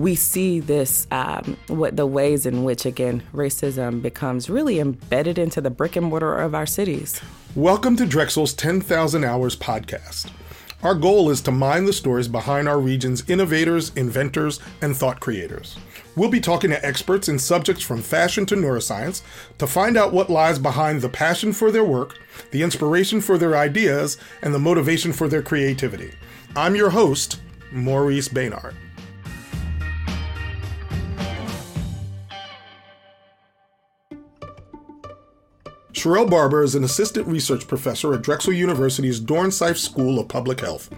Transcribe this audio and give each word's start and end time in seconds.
we 0.00 0.14
see 0.14 0.60
this, 0.60 1.06
um, 1.10 1.56
what 1.68 1.96
the 1.96 2.06
ways 2.06 2.46
in 2.46 2.64
which, 2.64 2.86
again, 2.86 3.22
racism 3.34 4.00
becomes 4.00 4.48
really 4.48 4.80
embedded 4.80 5.38
into 5.38 5.60
the 5.60 5.70
brick 5.70 5.94
and 5.94 6.06
mortar 6.06 6.34
of 6.34 6.54
our 6.54 6.66
cities. 6.66 7.20
Welcome 7.54 7.96
to 7.96 8.06
Drexel's 8.06 8.54
10,000 8.54 9.24
Hours 9.24 9.56
podcast. 9.56 10.30
Our 10.82 10.94
goal 10.94 11.28
is 11.28 11.42
to 11.42 11.50
mine 11.50 11.84
the 11.84 11.92
stories 11.92 12.28
behind 12.28 12.66
our 12.66 12.80
region's 12.80 13.28
innovators, 13.28 13.92
inventors, 13.94 14.60
and 14.80 14.96
thought 14.96 15.20
creators. 15.20 15.76
We'll 16.16 16.30
be 16.30 16.40
talking 16.40 16.70
to 16.70 16.84
experts 16.84 17.28
in 17.28 17.38
subjects 17.38 17.82
from 17.82 18.00
fashion 18.00 18.46
to 18.46 18.54
neuroscience 18.54 19.22
to 19.58 19.66
find 19.66 19.98
out 19.98 20.14
what 20.14 20.30
lies 20.30 20.58
behind 20.58 21.02
the 21.02 21.10
passion 21.10 21.52
for 21.52 21.70
their 21.70 21.84
work, 21.84 22.18
the 22.50 22.62
inspiration 22.62 23.20
for 23.20 23.36
their 23.36 23.56
ideas, 23.56 24.16
and 24.40 24.54
the 24.54 24.58
motivation 24.58 25.12
for 25.12 25.28
their 25.28 25.42
creativity. 25.42 26.12
I'm 26.56 26.74
your 26.74 26.90
host, 26.90 27.40
Maurice 27.70 28.28
Baynard. 28.28 28.74
Sharrelle 36.00 36.30
Barber 36.30 36.62
is 36.62 36.74
an 36.74 36.82
assistant 36.82 37.26
research 37.26 37.68
professor 37.68 38.14
at 38.14 38.22
Drexel 38.22 38.54
University's 38.54 39.20
Dornsife 39.20 39.76
School 39.76 40.18
of 40.18 40.28
Public 40.28 40.58
Health. 40.60 40.88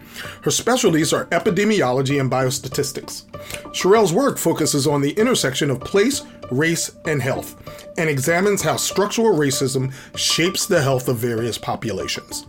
Her 0.42 0.50
specialties 0.52 1.12
are 1.12 1.26
epidemiology 1.26 2.20
and 2.20 2.30
biostatistics. 2.30 3.24
Sharrelle's 3.72 4.12
work 4.12 4.38
focuses 4.38 4.86
on 4.86 5.00
the 5.00 5.10
intersection 5.14 5.70
of 5.70 5.80
place, 5.80 6.22
race, 6.52 6.92
and 7.04 7.20
health, 7.20 7.56
and 7.98 8.08
examines 8.08 8.62
how 8.62 8.76
structural 8.76 9.36
racism 9.36 9.92
shapes 10.14 10.66
the 10.66 10.80
health 10.80 11.08
of 11.08 11.16
various 11.16 11.58
populations 11.58 12.46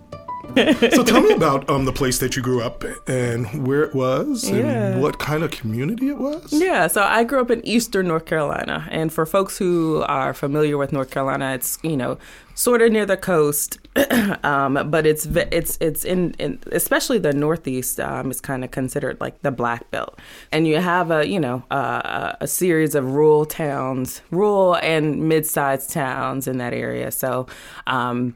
so 0.55 1.03
tell 1.03 1.21
me 1.21 1.31
about 1.35 1.70
um, 1.70 1.85
the 1.85 1.93
place 1.93 2.20
that 2.20 2.35
you 2.35 2.41
grew 2.41 2.62
up 2.62 2.84
and 3.07 3.67
where 3.67 3.84
it 3.84 3.93
was 3.93 4.48
and 4.48 4.57
yeah. 4.57 4.98
what 4.98 5.20
kind 5.20 5.43
of 5.43 5.52
community 5.52 6.09
it 6.09 6.17
was. 6.17 6.52
Yeah, 6.52 6.88
so 6.88 7.03
I 7.03 7.23
grew 7.23 7.41
up 7.41 7.52
in 7.52 7.66
Eastern 7.66 8.07
North 8.07 8.26
Carolina, 8.26 8.87
and 8.91 9.12
for 9.12 9.26
folks 9.26 9.57
who 9.57 10.04
are 10.04 10.34
familiar 10.34 10.77
with 10.77 10.91
North 10.91 11.12
Carolina, 11.12 11.54
it's 11.54 11.79
you 11.84 11.98
know 11.98 12.18
sort 12.55 12.82
of 12.82 12.91
near 12.91 13.05
the 13.05 13.18
coast, 13.18 13.79
um, 14.43 14.90
but 14.90 15.05
it's 15.05 15.26
it's 15.26 15.77
it's 15.82 16.05
in, 16.05 16.34
in 16.40 16.60
especially 16.71 17.17
the 17.17 17.34
Northeast 17.34 17.99
um, 17.99 18.29
is 18.32 18.40
kind 18.40 18.63
of 18.63 18.71
considered 18.71 19.20
like 19.20 19.41
the 19.41 19.51
Black 19.51 19.90
Belt, 19.91 20.20
and 20.51 20.67
you 20.67 20.77
have 20.77 21.12
a 21.12 21.27
you 21.27 21.40
know 21.40 21.63
a, 21.71 22.38
a 22.41 22.48
series 22.48 22.95
of 22.95 23.13
rural 23.13 23.45
towns, 23.45 24.21
rural 24.32 24.76
and 24.76 25.27
mid-sized 25.27 25.90
towns 25.90 26.48
in 26.48 26.57
that 26.57 26.73
area. 26.73 27.12
So. 27.12 27.48
Um, 27.88 28.35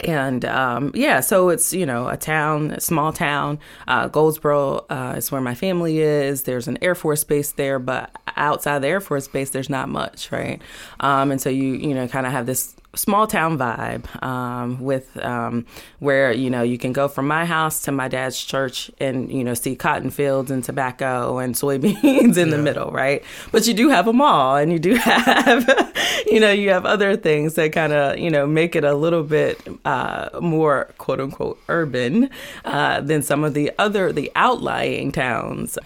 and 0.00 0.44
um, 0.44 0.92
yeah, 0.94 1.20
so 1.20 1.48
it's 1.48 1.72
you 1.72 1.84
know 1.86 2.08
a 2.08 2.16
town, 2.16 2.72
a 2.72 2.80
small 2.80 3.12
town. 3.12 3.58
Uh, 3.88 4.08
Goldsboro 4.08 4.86
uh, 4.90 5.14
is 5.16 5.30
where 5.32 5.40
my 5.40 5.54
family 5.54 5.98
is. 5.98 6.44
There's 6.44 6.68
an 6.68 6.78
Air 6.82 6.94
Force 6.94 7.24
base 7.24 7.52
there, 7.52 7.78
but 7.78 8.10
outside 8.36 8.80
the 8.80 8.88
Air 8.88 9.00
Force 9.00 9.28
base, 9.28 9.50
there's 9.50 9.70
not 9.70 9.88
much, 9.88 10.30
right? 10.32 10.60
Um, 11.00 11.30
and 11.30 11.40
so 11.40 11.50
you 11.50 11.74
you 11.74 11.94
know 11.94 12.08
kind 12.08 12.26
of 12.26 12.32
have 12.32 12.46
this 12.46 12.74
small 12.94 13.26
town 13.26 13.56
vibe 13.56 14.22
um, 14.22 14.80
with 14.80 15.16
um, 15.24 15.64
where 16.00 16.32
you 16.32 16.50
know 16.50 16.62
you 16.62 16.76
can 16.76 16.92
go 16.92 17.06
from 17.06 17.26
my 17.26 17.44
house 17.44 17.82
to 17.82 17.92
my 17.92 18.08
dad's 18.08 18.42
church 18.42 18.90
and 18.98 19.30
you 19.30 19.44
know 19.44 19.54
see 19.54 19.76
cotton 19.76 20.10
fields 20.10 20.50
and 20.50 20.64
tobacco 20.64 21.38
and 21.38 21.54
soybeans 21.54 22.02
in 22.04 22.34
yeah. 22.34 22.44
the 22.44 22.58
middle 22.58 22.90
right 22.90 23.22
but 23.52 23.66
you 23.66 23.74
do 23.74 23.88
have 23.88 24.08
a 24.08 24.12
mall 24.12 24.56
and 24.56 24.72
you 24.72 24.78
do 24.78 24.94
have 24.96 25.94
you 26.26 26.40
know 26.40 26.50
you 26.50 26.70
have 26.70 26.84
other 26.84 27.16
things 27.16 27.54
that 27.54 27.72
kind 27.72 27.92
of 27.92 28.18
you 28.18 28.30
know 28.30 28.46
make 28.46 28.74
it 28.74 28.84
a 28.84 28.94
little 28.94 29.22
bit 29.22 29.60
uh, 29.84 30.28
more 30.40 30.92
quote 30.98 31.20
unquote 31.20 31.58
urban 31.68 32.28
uh, 32.64 33.00
than 33.00 33.22
some 33.22 33.44
of 33.44 33.54
the 33.54 33.70
other 33.78 34.12
the 34.12 34.30
outlying 34.34 35.12
towns 35.12 35.78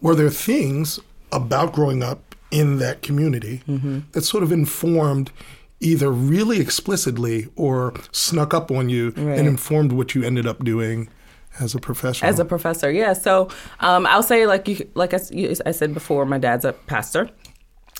were 0.00 0.14
there 0.14 0.30
things 0.30 1.00
about 1.32 1.72
growing 1.72 2.02
up 2.02 2.36
in 2.52 2.78
that 2.78 3.02
community 3.02 3.62
mm-hmm. 3.66 4.00
that 4.12 4.22
sort 4.22 4.42
of 4.42 4.52
informed 4.52 5.32
either 5.82 6.10
really 6.10 6.60
explicitly 6.60 7.48
or 7.56 7.92
snuck 8.12 8.54
up 8.54 8.70
on 8.70 8.88
you 8.88 9.10
right. 9.16 9.38
and 9.38 9.48
informed 9.48 9.92
what 9.92 10.14
you 10.14 10.22
ended 10.22 10.46
up 10.46 10.64
doing 10.64 11.08
as 11.60 11.74
a 11.74 11.78
professor. 11.78 12.24
As 12.24 12.38
a 12.38 12.44
professor, 12.44 12.90
yeah. 12.90 13.12
So 13.12 13.48
um, 13.80 14.06
I'll 14.06 14.22
say, 14.22 14.46
like 14.46 14.68
you, 14.68 14.88
like 14.94 15.12
I, 15.12 15.20
I 15.66 15.72
said 15.72 15.92
before, 15.92 16.24
my 16.24 16.38
dad's 16.38 16.64
a 16.64 16.72
pastor 16.72 17.28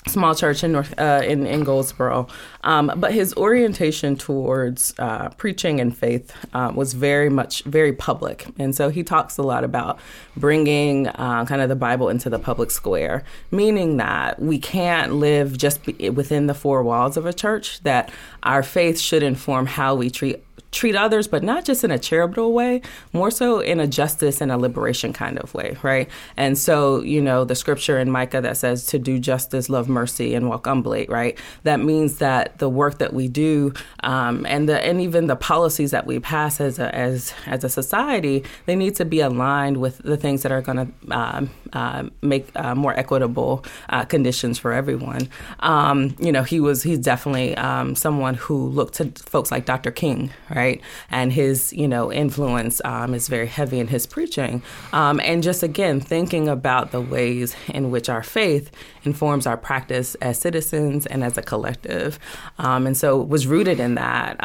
small 0.08 0.34
church 0.34 0.64
in 0.64 0.72
North 0.72 0.94
uh, 0.98 1.22
in, 1.24 1.46
in 1.46 1.64
Goldsboro, 1.64 2.26
um, 2.64 2.92
but 2.96 3.12
his 3.12 3.34
orientation 3.34 4.16
towards 4.16 4.94
uh, 4.98 5.28
preaching 5.30 5.80
and 5.80 5.96
faith 5.96 6.34
uh, 6.54 6.72
was 6.74 6.92
very 6.92 7.28
much 7.28 7.62
very 7.64 7.92
public, 7.92 8.46
and 8.58 8.74
so 8.74 8.88
he 8.88 9.02
talks 9.02 9.38
a 9.38 9.42
lot 9.42 9.64
about 9.64 9.98
bringing 10.36 11.08
uh, 11.08 11.44
kind 11.44 11.62
of 11.62 11.68
the 11.68 11.76
Bible 11.76 12.08
into 12.08 12.28
the 12.28 12.38
public 12.38 12.70
square, 12.70 13.24
meaning 13.50 13.96
that 13.98 14.40
we 14.40 14.58
can't 14.58 15.14
live 15.14 15.56
just 15.56 15.86
within 15.86 16.46
the 16.46 16.54
four 16.54 16.82
walls 16.82 17.16
of 17.16 17.26
a 17.26 17.32
church. 17.32 17.80
That 17.82 18.10
our 18.42 18.62
faith 18.62 18.98
should 18.98 19.22
inform 19.22 19.66
how 19.66 19.94
we 19.94 20.10
treat 20.10 20.44
treat 20.72 20.96
others, 20.96 21.28
but 21.28 21.42
not 21.42 21.64
just 21.64 21.84
in 21.84 21.90
a 21.90 21.98
charitable 21.98 22.52
way, 22.52 22.80
more 23.12 23.30
so 23.30 23.60
in 23.60 23.78
a 23.78 23.86
justice 23.86 24.40
and 24.40 24.50
a 24.50 24.56
liberation 24.56 25.12
kind 25.12 25.38
of 25.38 25.54
way, 25.54 25.76
right? 25.82 26.08
And 26.36 26.58
so, 26.58 27.02
you 27.02 27.20
know, 27.20 27.44
the 27.44 27.54
scripture 27.54 27.98
in 27.98 28.10
Micah 28.10 28.40
that 28.40 28.56
says 28.56 28.86
to 28.86 28.98
do 28.98 29.18
justice, 29.18 29.68
love 29.68 29.88
mercy, 29.88 30.34
and 30.34 30.48
walk 30.48 30.66
humbly, 30.66 31.06
right? 31.08 31.38
That 31.64 31.80
means 31.80 32.18
that 32.18 32.58
the 32.58 32.70
work 32.70 32.98
that 32.98 33.12
we 33.12 33.28
do 33.28 33.74
um, 34.02 34.46
and 34.46 34.68
the 34.68 34.82
and 34.84 35.00
even 35.00 35.26
the 35.26 35.36
policies 35.36 35.90
that 35.90 36.06
we 36.06 36.18
pass 36.18 36.60
as 36.60 36.78
a, 36.78 36.92
as 36.94 37.34
as 37.46 37.62
a 37.64 37.68
society, 37.68 38.42
they 38.66 38.74
need 38.74 38.96
to 38.96 39.04
be 39.04 39.20
aligned 39.20 39.76
with 39.76 39.98
the 39.98 40.16
things 40.16 40.42
that 40.42 40.52
are 40.52 40.62
going 40.62 40.78
to 40.78 41.14
uh, 41.14 41.46
uh, 41.72 42.04
make 42.22 42.48
uh, 42.56 42.74
more 42.74 42.98
equitable 42.98 43.64
uh, 43.88 44.04
conditions 44.04 44.58
for 44.58 44.72
everyone. 44.72 45.28
Um, 45.60 46.16
you 46.18 46.32
know, 46.32 46.42
he 46.42 46.60
was 46.60 46.82
he's 46.82 46.98
definitely 46.98 47.56
um, 47.56 47.94
someone 47.94 48.34
who 48.34 48.68
looked 48.68 48.94
to 48.94 49.06
folks 49.26 49.50
like 49.50 49.64
Dr. 49.64 49.90
King, 49.90 50.30
right? 50.54 50.80
And 51.10 51.32
his, 51.32 51.72
you 51.72 51.88
know, 51.88 52.12
influence 52.12 52.80
um, 52.84 53.14
is 53.14 53.28
very 53.28 53.46
heavy 53.46 53.78
in 53.78 53.88
his 53.88 54.06
preaching. 54.06 54.62
Um, 54.92 55.20
and 55.20 55.42
just 55.42 55.62
again, 55.62 56.00
thinking 56.00 56.48
about 56.48 56.90
the 56.92 57.00
ways 57.00 57.54
in 57.68 57.90
which 57.90 58.08
our 58.08 58.22
faith 58.22 58.70
informs 59.04 59.46
our 59.46 59.56
practice 59.56 60.14
as 60.16 60.38
citizens 60.38 61.06
and 61.06 61.24
as 61.24 61.36
a 61.38 61.42
collective. 61.42 62.18
Um, 62.58 62.86
and 62.86 62.96
so 62.96 63.18
was 63.18 63.46
rooted 63.46 63.80
in 63.80 63.94
that 63.96 64.42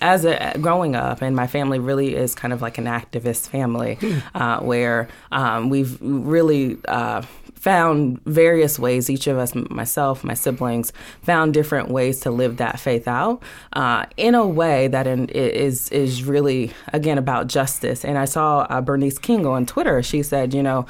as 0.00 0.24
a 0.24 0.54
growing 0.60 0.94
up, 0.94 1.22
and 1.22 1.34
my 1.34 1.46
family 1.46 1.78
really 1.78 2.14
is 2.14 2.34
kind 2.34 2.52
of 2.52 2.62
like 2.62 2.78
an 2.78 2.84
activist 2.84 3.48
family, 3.48 3.96
hmm. 3.96 4.18
uh, 4.34 4.60
where 4.60 5.08
um, 5.32 5.68
we've 5.70 5.98
really 6.00 6.78
uh, 6.86 7.22
found 7.68 8.18
various 8.24 8.78
ways, 8.78 9.10
each 9.10 9.26
of 9.26 9.36
us, 9.36 9.54
myself, 9.54 10.24
my 10.24 10.32
siblings, 10.32 10.90
found 11.20 11.52
different 11.52 11.90
ways 11.90 12.18
to 12.18 12.30
live 12.30 12.56
that 12.56 12.80
faith 12.80 13.06
out 13.06 13.42
uh, 13.74 14.06
in 14.16 14.34
a 14.34 14.46
way 14.46 14.88
that 14.88 15.06
in, 15.06 15.28
is 15.28 15.90
is 15.90 16.24
really 16.24 16.72
again 16.94 17.18
about 17.18 17.46
justice. 17.46 18.06
And 18.06 18.16
I 18.16 18.24
saw 18.24 18.60
uh, 18.70 18.80
Bernice 18.80 19.18
King 19.18 19.44
on 19.44 19.66
Twitter. 19.66 20.02
She 20.02 20.22
said, 20.22 20.54
you 20.54 20.62
know. 20.62 20.86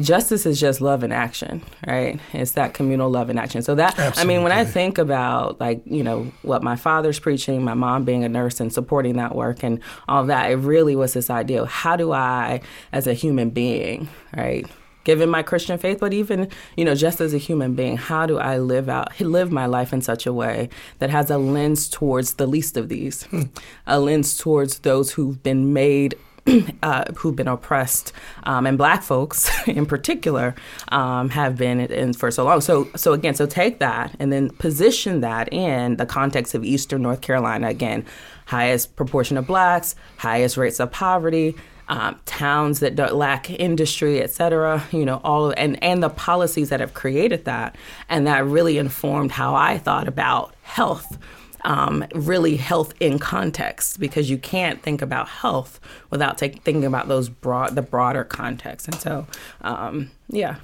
Justice 0.00 0.46
is 0.46 0.58
just 0.58 0.80
love 0.80 1.04
in 1.04 1.12
action, 1.12 1.60
right? 1.86 2.18
It's 2.32 2.52
that 2.52 2.72
communal 2.72 3.10
love 3.10 3.28
in 3.28 3.36
action. 3.36 3.60
So 3.60 3.74
that 3.74 3.98
Absolutely. 3.98 4.22
I 4.22 4.24
mean, 4.24 4.42
when 4.42 4.50
I 4.50 4.64
think 4.64 4.96
about 4.96 5.60
like 5.60 5.82
you 5.84 6.02
know 6.02 6.32
what 6.40 6.62
my 6.62 6.76
father's 6.76 7.20
preaching, 7.20 7.62
my 7.62 7.74
mom 7.74 8.04
being 8.04 8.24
a 8.24 8.28
nurse 8.30 8.58
and 8.58 8.72
supporting 8.72 9.16
that 9.16 9.34
work 9.34 9.62
and 9.62 9.80
all 10.08 10.24
that, 10.24 10.50
it 10.50 10.56
really 10.56 10.96
was 10.96 11.12
this 11.12 11.28
idea: 11.28 11.64
of 11.64 11.68
how 11.68 11.96
do 11.96 12.10
I, 12.10 12.62
as 12.90 13.06
a 13.06 13.12
human 13.12 13.50
being, 13.50 14.08
right, 14.34 14.64
given 15.04 15.28
my 15.28 15.42
Christian 15.42 15.78
faith, 15.78 16.00
but 16.00 16.12
even, 16.12 16.48
you 16.76 16.84
know, 16.84 16.94
just 16.94 17.20
as 17.20 17.34
a 17.34 17.38
human 17.38 17.74
being, 17.74 17.96
how 17.96 18.26
do 18.26 18.38
I 18.38 18.58
live 18.58 18.88
out, 18.88 19.18
live 19.20 19.50
my 19.50 19.66
life 19.66 19.92
in 19.92 20.02
such 20.02 20.26
a 20.26 20.32
way 20.32 20.68
that 20.98 21.10
has 21.10 21.30
a 21.30 21.38
lens 21.38 21.88
towards 21.88 22.34
the 22.34 22.46
least 22.46 22.76
of 22.76 22.88
these, 22.88 23.24
hmm. 23.24 23.42
a 23.86 23.98
lens 23.98 24.36
towards 24.36 24.80
those 24.80 25.12
who've 25.12 25.42
been 25.42 25.72
made 25.72 26.14
uh, 26.82 27.04
who've 27.16 27.36
been 27.36 27.48
oppressed, 27.48 28.12
um, 28.44 28.66
and 28.66 28.76
Black 28.76 29.02
folks 29.02 29.50
in 29.68 29.86
particular 29.86 30.54
um, 30.88 31.28
have 31.30 31.56
been 31.56 31.80
in 31.80 32.12
for 32.12 32.30
so 32.30 32.44
long. 32.44 32.60
So, 32.60 32.88
so 32.96 33.12
again, 33.12 33.34
so 33.34 33.46
take 33.46 33.78
that 33.78 34.16
and 34.18 34.32
then 34.32 34.50
position 34.50 35.20
that 35.20 35.52
in 35.52 35.96
the 35.96 36.06
context 36.06 36.54
of 36.54 36.64
Eastern 36.64 37.02
North 37.02 37.20
Carolina. 37.20 37.68
Again, 37.68 38.04
highest 38.46 38.96
proportion 38.96 39.36
of 39.36 39.46
Blacks, 39.46 39.94
highest 40.16 40.56
rates 40.56 40.80
of 40.80 40.90
poverty, 40.90 41.54
um, 41.88 42.18
towns 42.26 42.80
that 42.80 42.96
lack 43.14 43.50
industry, 43.50 44.20
et 44.20 44.30
cetera, 44.30 44.84
you 44.92 45.04
know, 45.04 45.20
all 45.24 45.50
and, 45.56 45.82
and 45.82 46.02
the 46.02 46.08
policies 46.08 46.68
that 46.70 46.80
have 46.80 46.94
created 46.94 47.44
that. 47.44 47.76
And 48.08 48.26
that 48.26 48.44
really 48.46 48.78
informed 48.78 49.32
how 49.32 49.54
I 49.54 49.78
thought 49.78 50.08
about 50.08 50.54
health. 50.62 51.18
Um, 51.64 52.04
really 52.12 52.56
health 52.56 52.92
in 52.98 53.20
context 53.20 54.00
because 54.00 54.28
you 54.28 54.36
can't 54.36 54.82
think 54.82 55.00
about 55.00 55.28
health 55.28 55.78
without 56.10 56.36
take, 56.36 56.62
thinking 56.62 56.84
about 56.84 57.06
those 57.06 57.28
broad 57.28 57.76
the 57.76 57.82
broader 57.82 58.24
context 58.24 58.88
and 58.88 59.00
so 59.00 59.28
um, 59.60 60.10
yeah 60.28 60.56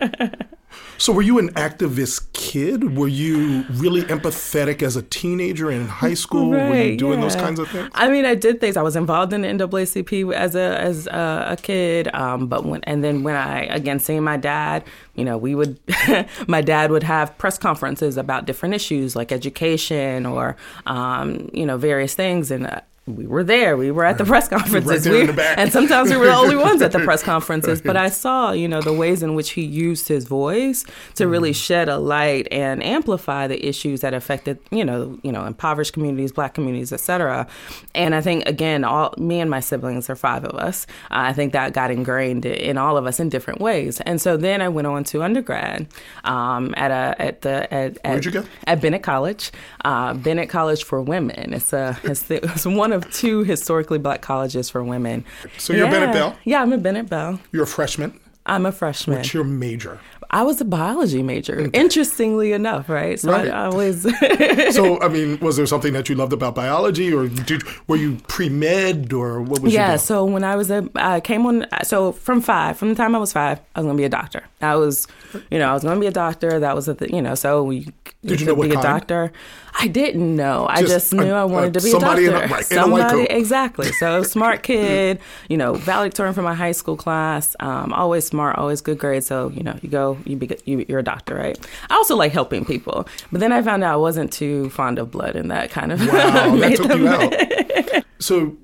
So, 0.98 1.12
were 1.12 1.22
you 1.22 1.38
an 1.38 1.50
activist 1.54 2.32
kid? 2.32 2.96
Were 2.96 3.08
you 3.08 3.64
really 3.70 4.02
empathetic 4.02 4.82
as 4.82 4.96
a 4.96 5.02
teenager 5.02 5.70
in 5.70 5.86
high 5.86 6.14
school? 6.14 6.50
were 6.50 6.56
you 6.74 6.90
Right, 6.90 6.98
doing 6.98 7.20
those 7.20 7.36
kinds 7.36 7.58
of 7.60 7.70
things? 7.70 7.88
I 7.94 8.08
mean, 8.08 8.24
I 8.24 8.34
did 8.34 8.60
things. 8.60 8.76
I 8.76 8.82
was 8.82 8.96
involved 8.96 9.32
in 9.32 9.42
the 9.42 9.48
NAACP 9.48 10.32
as 10.34 10.54
a 10.56 10.78
as 10.80 11.06
a, 11.06 11.46
a 11.50 11.56
kid, 11.56 12.12
um, 12.14 12.48
but 12.48 12.64
when 12.64 12.82
and 12.84 13.04
then 13.04 13.22
when 13.22 13.36
I 13.36 13.62
again 13.66 14.00
seeing 14.00 14.24
my 14.24 14.36
dad, 14.36 14.84
you 15.14 15.24
know, 15.24 15.38
we 15.38 15.54
would 15.54 15.78
my 16.48 16.60
dad 16.62 16.90
would 16.90 17.04
have 17.04 17.36
press 17.38 17.58
conferences 17.58 18.16
about 18.16 18.46
different 18.46 18.74
issues 18.74 19.14
like 19.14 19.30
education 19.30 20.26
or 20.26 20.56
um, 20.86 21.48
you 21.52 21.64
know 21.64 21.76
various 21.76 22.14
things, 22.14 22.50
and 22.50 22.66
uh, 22.66 22.80
we 23.16 23.26
were 23.26 23.44
there. 23.44 23.76
We 23.76 23.90
were 23.90 24.04
at 24.04 24.18
the 24.18 24.24
press 24.24 24.48
conferences, 24.56 25.08
We- 25.08 25.26
the 25.26 25.42
and 25.58 25.72
sometimes 25.72 26.10
we 26.10 26.16
were 26.16 26.26
the 26.26 26.34
only 26.34 26.56
ones 26.68 26.82
at 26.82 26.92
the 26.92 27.00
press 27.00 27.22
conferences. 27.22 27.80
But 27.82 27.96
I 27.96 28.08
saw, 28.08 28.52
you 28.52 28.68
know, 28.68 28.80
the 28.80 28.92
ways 28.92 29.22
in 29.22 29.34
which 29.34 29.50
he 29.50 29.62
used 29.62 30.08
his 30.08 30.24
voice 30.24 30.84
to 31.16 31.26
really 31.28 31.52
shed 31.52 31.88
a 31.88 31.98
light 31.98 32.48
and 32.50 32.82
amplify 32.82 33.46
the 33.46 33.66
issues 33.66 34.00
that 34.02 34.14
affected, 34.14 34.58
you 34.70 34.84
know, 34.84 35.18
you 35.22 35.32
know, 35.32 35.44
impoverished 35.44 35.92
communities, 35.92 36.32
Black 36.32 36.54
communities, 36.54 36.92
et 36.92 37.00
cetera. 37.00 37.46
And 37.94 38.14
I 38.14 38.20
think 38.20 38.46
again, 38.48 38.84
all 38.84 39.14
me 39.18 39.40
and 39.40 39.50
my 39.50 39.60
siblings, 39.60 40.06
there 40.06 40.14
are 40.14 40.16
five 40.16 40.44
of 40.44 40.54
us. 40.58 40.86
Uh, 41.10 41.28
I 41.28 41.32
think 41.32 41.52
that 41.52 41.72
got 41.72 41.90
ingrained 41.90 42.44
in 42.46 42.78
all 42.78 42.96
of 42.96 43.06
us 43.06 43.20
in 43.20 43.28
different 43.28 43.60
ways. 43.60 44.00
And 44.02 44.20
so 44.20 44.36
then 44.36 44.60
I 44.62 44.68
went 44.68 44.86
on 44.86 45.04
to 45.04 45.22
undergrad 45.22 45.86
um, 46.24 46.74
at 46.76 46.90
a 46.90 47.20
at 47.20 47.40
the 47.42 47.72
at, 47.72 47.98
at 48.04 48.10
Where'd 48.12 48.24
you 48.24 48.30
go? 48.30 48.44
at 48.66 48.80
Bennett 48.80 49.02
College, 49.02 49.50
uh, 49.84 50.14
Bennett 50.14 50.48
College 50.48 50.84
for 50.84 51.00
Women. 51.02 51.52
It's 51.54 51.72
a 51.72 51.98
it's, 52.04 52.22
the, 52.22 52.42
it's 52.52 52.66
one 52.66 52.92
of 52.92 52.97
two 53.10 53.44
historically 53.44 53.98
black 53.98 54.22
colleges 54.22 54.70
for 54.70 54.82
women. 54.82 55.24
So 55.58 55.72
you're 55.72 55.86
yeah. 55.86 55.90
Bennett 55.90 56.12
Belle? 56.12 56.36
Yeah, 56.44 56.62
I'm 56.62 56.72
a 56.72 56.78
Bennett 56.78 57.08
Belle. 57.08 57.40
You're 57.52 57.64
a 57.64 57.66
freshman. 57.66 58.18
I'm 58.46 58.64
a 58.64 58.72
freshman. 58.72 59.18
What's 59.18 59.34
your 59.34 59.44
major? 59.44 60.00
I 60.30 60.42
was 60.42 60.60
a 60.60 60.64
biology 60.64 61.22
major. 61.22 61.70
Interestingly 61.72 62.52
enough, 62.52 62.88
right? 62.90 63.18
So 63.18 63.30
Right. 63.30 63.48
I, 63.48 63.62
I 63.62 63.64
always 63.66 64.02
So, 64.74 65.00
I 65.02 65.08
mean, 65.08 65.38
was 65.40 65.56
there 65.56 65.66
something 65.66 65.94
that 65.94 66.08
you 66.08 66.14
loved 66.16 66.34
about 66.34 66.54
biology, 66.54 67.12
or 67.12 67.28
did 67.28 67.62
were 67.86 67.96
you 67.96 68.16
pre 68.28 68.50
med, 68.50 69.12
or 69.12 69.40
what 69.40 69.60
was 69.60 69.72
yeah. 69.72 69.96
So 69.96 70.24
when 70.24 70.44
I 70.44 70.56
was 70.56 70.70
a, 70.70 70.88
I 70.96 71.20
came 71.20 71.46
on. 71.46 71.66
So 71.82 72.12
from 72.12 72.42
five, 72.42 72.76
from 72.76 72.90
the 72.90 72.94
time 72.94 73.14
I 73.14 73.18
was 73.18 73.32
five, 73.32 73.58
I 73.74 73.80
was 73.80 73.86
gonna 73.86 73.96
be 73.96 74.04
a 74.04 74.10
doctor. 74.10 74.44
I 74.60 74.76
was, 74.76 75.06
you 75.50 75.58
know, 75.58 75.70
I 75.70 75.74
was 75.74 75.82
gonna 75.82 76.00
be 76.00 76.06
a 76.06 76.10
doctor. 76.10 76.60
That 76.60 76.74
was 76.74 76.86
the, 76.86 76.94
th- 76.94 77.10
you 77.10 77.22
know, 77.22 77.34
so 77.34 77.70
you, 77.70 77.84
Did 77.84 77.94
you 78.22 78.36
could 78.38 78.46
know 78.48 78.54
what 78.54 78.68
be 78.68 78.76
a 78.76 78.82
doctor? 78.82 79.32
I 79.74 79.86
didn't 79.88 80.34
know. 80.36 80.66
I 80.68 80.80
Just 80.80 80.92
just 80.92 81.14
knew 81.14 81.32
a- 81.32 81.42
I 81.42 81.44
wanted 81.44 81.76
a- 81.76 81.80
to 81.80 81.84
be 81.84 81.88
a 81.88 81.92
somebody 81.92 82.24
in 82.26 82.30
a- 82.34 82.38
doctor. 82.40 82.54
right, 82.54 82.70
in 82.72 82.78
a 82.78 82.88
white 82.88 83.08
somebody, 83.10 83.30
exactly. 83.30 83.92
So 83.92 84.22
smart 84.34 84.62
kid, 84.62 85.20
you 85.48 85.56
know, 85.56 85.74
valedictorian 85.74 86.34
from 86.34 86.44
my 86.44 86.54
high 86.54 86.72
school 86.72 86.96
class. 86.96 87.54
Um, 87.60 87.92
always 87.92 88.26
smart, 88.26 88.56
always 88.58 88.80
good 88.80 88.98
grades. 88.98 89.26
So 89.26 89.50
you 89.50 89.62
know, 89.62 89.78
you 89.82 89.88
go, 89.88 90.18
you 90.24 90.36
be, 90.36 90.50
you, 90.64 90.84
you're 90.88 91.00
a 91.00 91.04
doctor, 91.04 91.34
right? 91.34 91.58
I 91.90 91.94
also 91.94 92.16
like 92.16 92.32
helping 92.32 92.64
people, 92.64 93.06
but 93.30 93.40
then 93.40 93.52
I 93.52 93.62
found 93.62 93.84
out 93.84 93.92
I 93.94 93.96
wasn't 93.96 94.32
too 94.32 94.70
fond 94.70 94.98
of 94.98 95.10
blood, 95.10 95.36
and 95.36 95.50
that 95.50 95.70
kind 95.70 95.92
of 95.92 96.00
Wow, 96.00 96.56
that 96.56 96.76
took 96.76 96.88
them- 96.88 97.02
you 97.02 97.08
out. 97.08 98.04
So, 98.20 98.56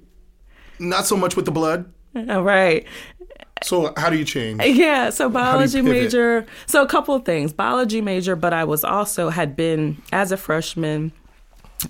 not 0.78 1.06
so 1.06 1.16
much 1.16 1.36
with 1.36 1.44
the 1.44 1.52
blood. 1.52 1.92
right. 2.14 2.86
So, 3.62 3.94
how 3.96 4.10
do 4.10 4.16
you 4.16 4.24
change? 4.24 4.62
Yeah, 4.62 5.10
so 5.10 5.28
biology 5.30 5.80
major. 5.80 6.46
So 6.66 6.82
a 6.82 6.88
couple 6.88 7.14
of 7.14 7.24
things. 7.24 7.52
Biology 7.52 8.00
major, 8.00 8.36
but 8.36 8.52
I 8.52 8.64
was 8.64 8.84
also 8.84 9.30
had 9.30 9.56
been 9.56 10.02
as 10.12 10.32
a 10.32 10.36
freshman 10.36 11.12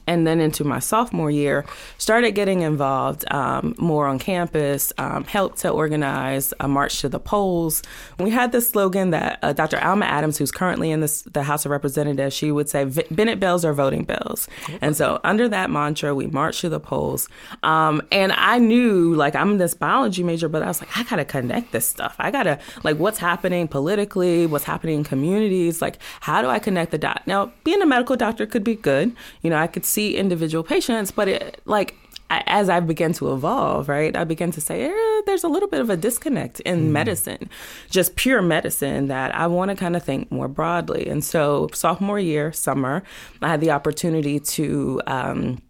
and 0.07 0.27
then 0.27 0.41
into 0.41 0.65
my 0.65 0.79
sophomore 0.79 1.31
year, 1.31 1.65
started 1.99 2.33
getting 2.33 2.63
involved 2.63 3.25
um, 3.33 3.75
more 3.79 4.07
on 4.07 4.19
campus, 4.19 4.93
um, 4.99 5.25
helped 5.25 5.59
to 5.59 5.71
organize 5.71 6.53
a 6.61 6.69
march 6.69 7.01
to 7.01 7.09
the 7.09 7.21
polls. 7.21 7.83
We 8.19 8.31
had 8.31 8.53
this 8.53 8.69
slogan 8.69 9.11
that 9.11 9.39
uh, 9.43 9.53
Dr. 9.53 9.83
Alma 9.83 10.07
Adams, 10.07 10.39
who's 10.39 10.53
currently 10.53 10.91
in 10.91 11.01
this, 11.01 11.23
the 11.23 11.43
House 11.43 11.65
of 11.65 11.71
Representatives, 11.71 12.35
she 12.35 12.51
would 12.51 12.69
say, 12.69 12.85
Bennett 13.11 13.41
bells 13.41 13.65
are 13.65 13.73
voting 13.73 14.05
bells. 14.05 14.49
And 14.81 14.97
so 14.97 15.21
under 15.25 15.49
that 15.49 15.71
mantra, 15.71 16.15
we 16.15 16.27
marched 16.27 16.61
to 16.63 16.69
the 16.69 16.81
polls. 16.81 17.29
Um, 17.63 18.03
and 18.11 18.33
I 18.33 18.59
knew, 18.59 19.15
like, 19.15 19.35
I'm 19.35 19.59
this 19.59 19.75
biology 19.75 20.23
major, 20.23 20.49
but 20.49 20.63
I 20.63 20.67
was 20.67 20.81
like, 20.81 20.97
I 20.97 21.03
got 21.05 21.17
to 21.17 21.25
connect 21.25 21.73
this 21.73 21.87
stuff. 21.87 22.17
I 22.19 22.31
got 22.31 22.45
to, 22.45 22.59
like, 22.83 22.99
what's 22.99 23.19
happening 23.19 23.69
politically, 23.69 24.47
what's 24.47 24.65
happening 24.65 24.99
in 24.99 25.05
communities, 25.05 25.83
like, 25.83 25.99
how 26.21 26.43
do 26.43 26.49
I 26.49 26.59
connect 26.59 26.91
the 26.91 26.99
dot? 26.99 27.23
Now, 27.27 27.53
being 27.65 27.83
a 27.83 27.87
medical 27.87 28.17
doctor 28.17 28.47
could 28.47 28.65
be 28.65 28.75
good. 28.75 29.15
You 29.43 29.51
know, 29.51 29.57
I 29.57 29.67
could 29.67 29.84
see 29.85 30.17
individual 30.17 30.65
patients, 30.65 31.11
but 31.11 31.29
it, 31.29 31.61
like, 31.65 31.95
I- 32.31 32.43
as 32.47 32.69
I 32.69 32.81
began 32.81 33.13
to 33.15 33.33
evolve, 33.33 33.89
right, 33.89 34.17
I 34.17 34.25
began 34.25 34.51
to 34.53 34.61
say 34.61 34.85
eh, 34.87 35.21
there's 35.27 35.45
a 35.45 35.49
little 35.49 35.69
bit 35.69 35.81
of 35.81 35.91
a 35.91 35.97
disconnect 35.97 36.61
in 36.61 36.93
medicine, 36.93 37.51
just 37.91 38.17
pure 38.17 38.41
medicine, 38.43 39.09
that 39.09 39.35
I 39.35 39.47
want 39.47 39.71
to 39.71 39.77
kind 39.77 39.95
of 39.95 40.03
think 40.03 40.31
more 40.33 40.49
broadly. 40.49 41.07
And 41.07 41.23
so, 41.23 41.69
sophomore 41.75 42.19
year, 42.19 42.53
summer, 42.53 43.03
I 43.43 43.49
had 43.49 43.61
the 43.61 43.71
opportunity 43.71 44.41
to. 44.41 45.01
Um, 45.07 45.61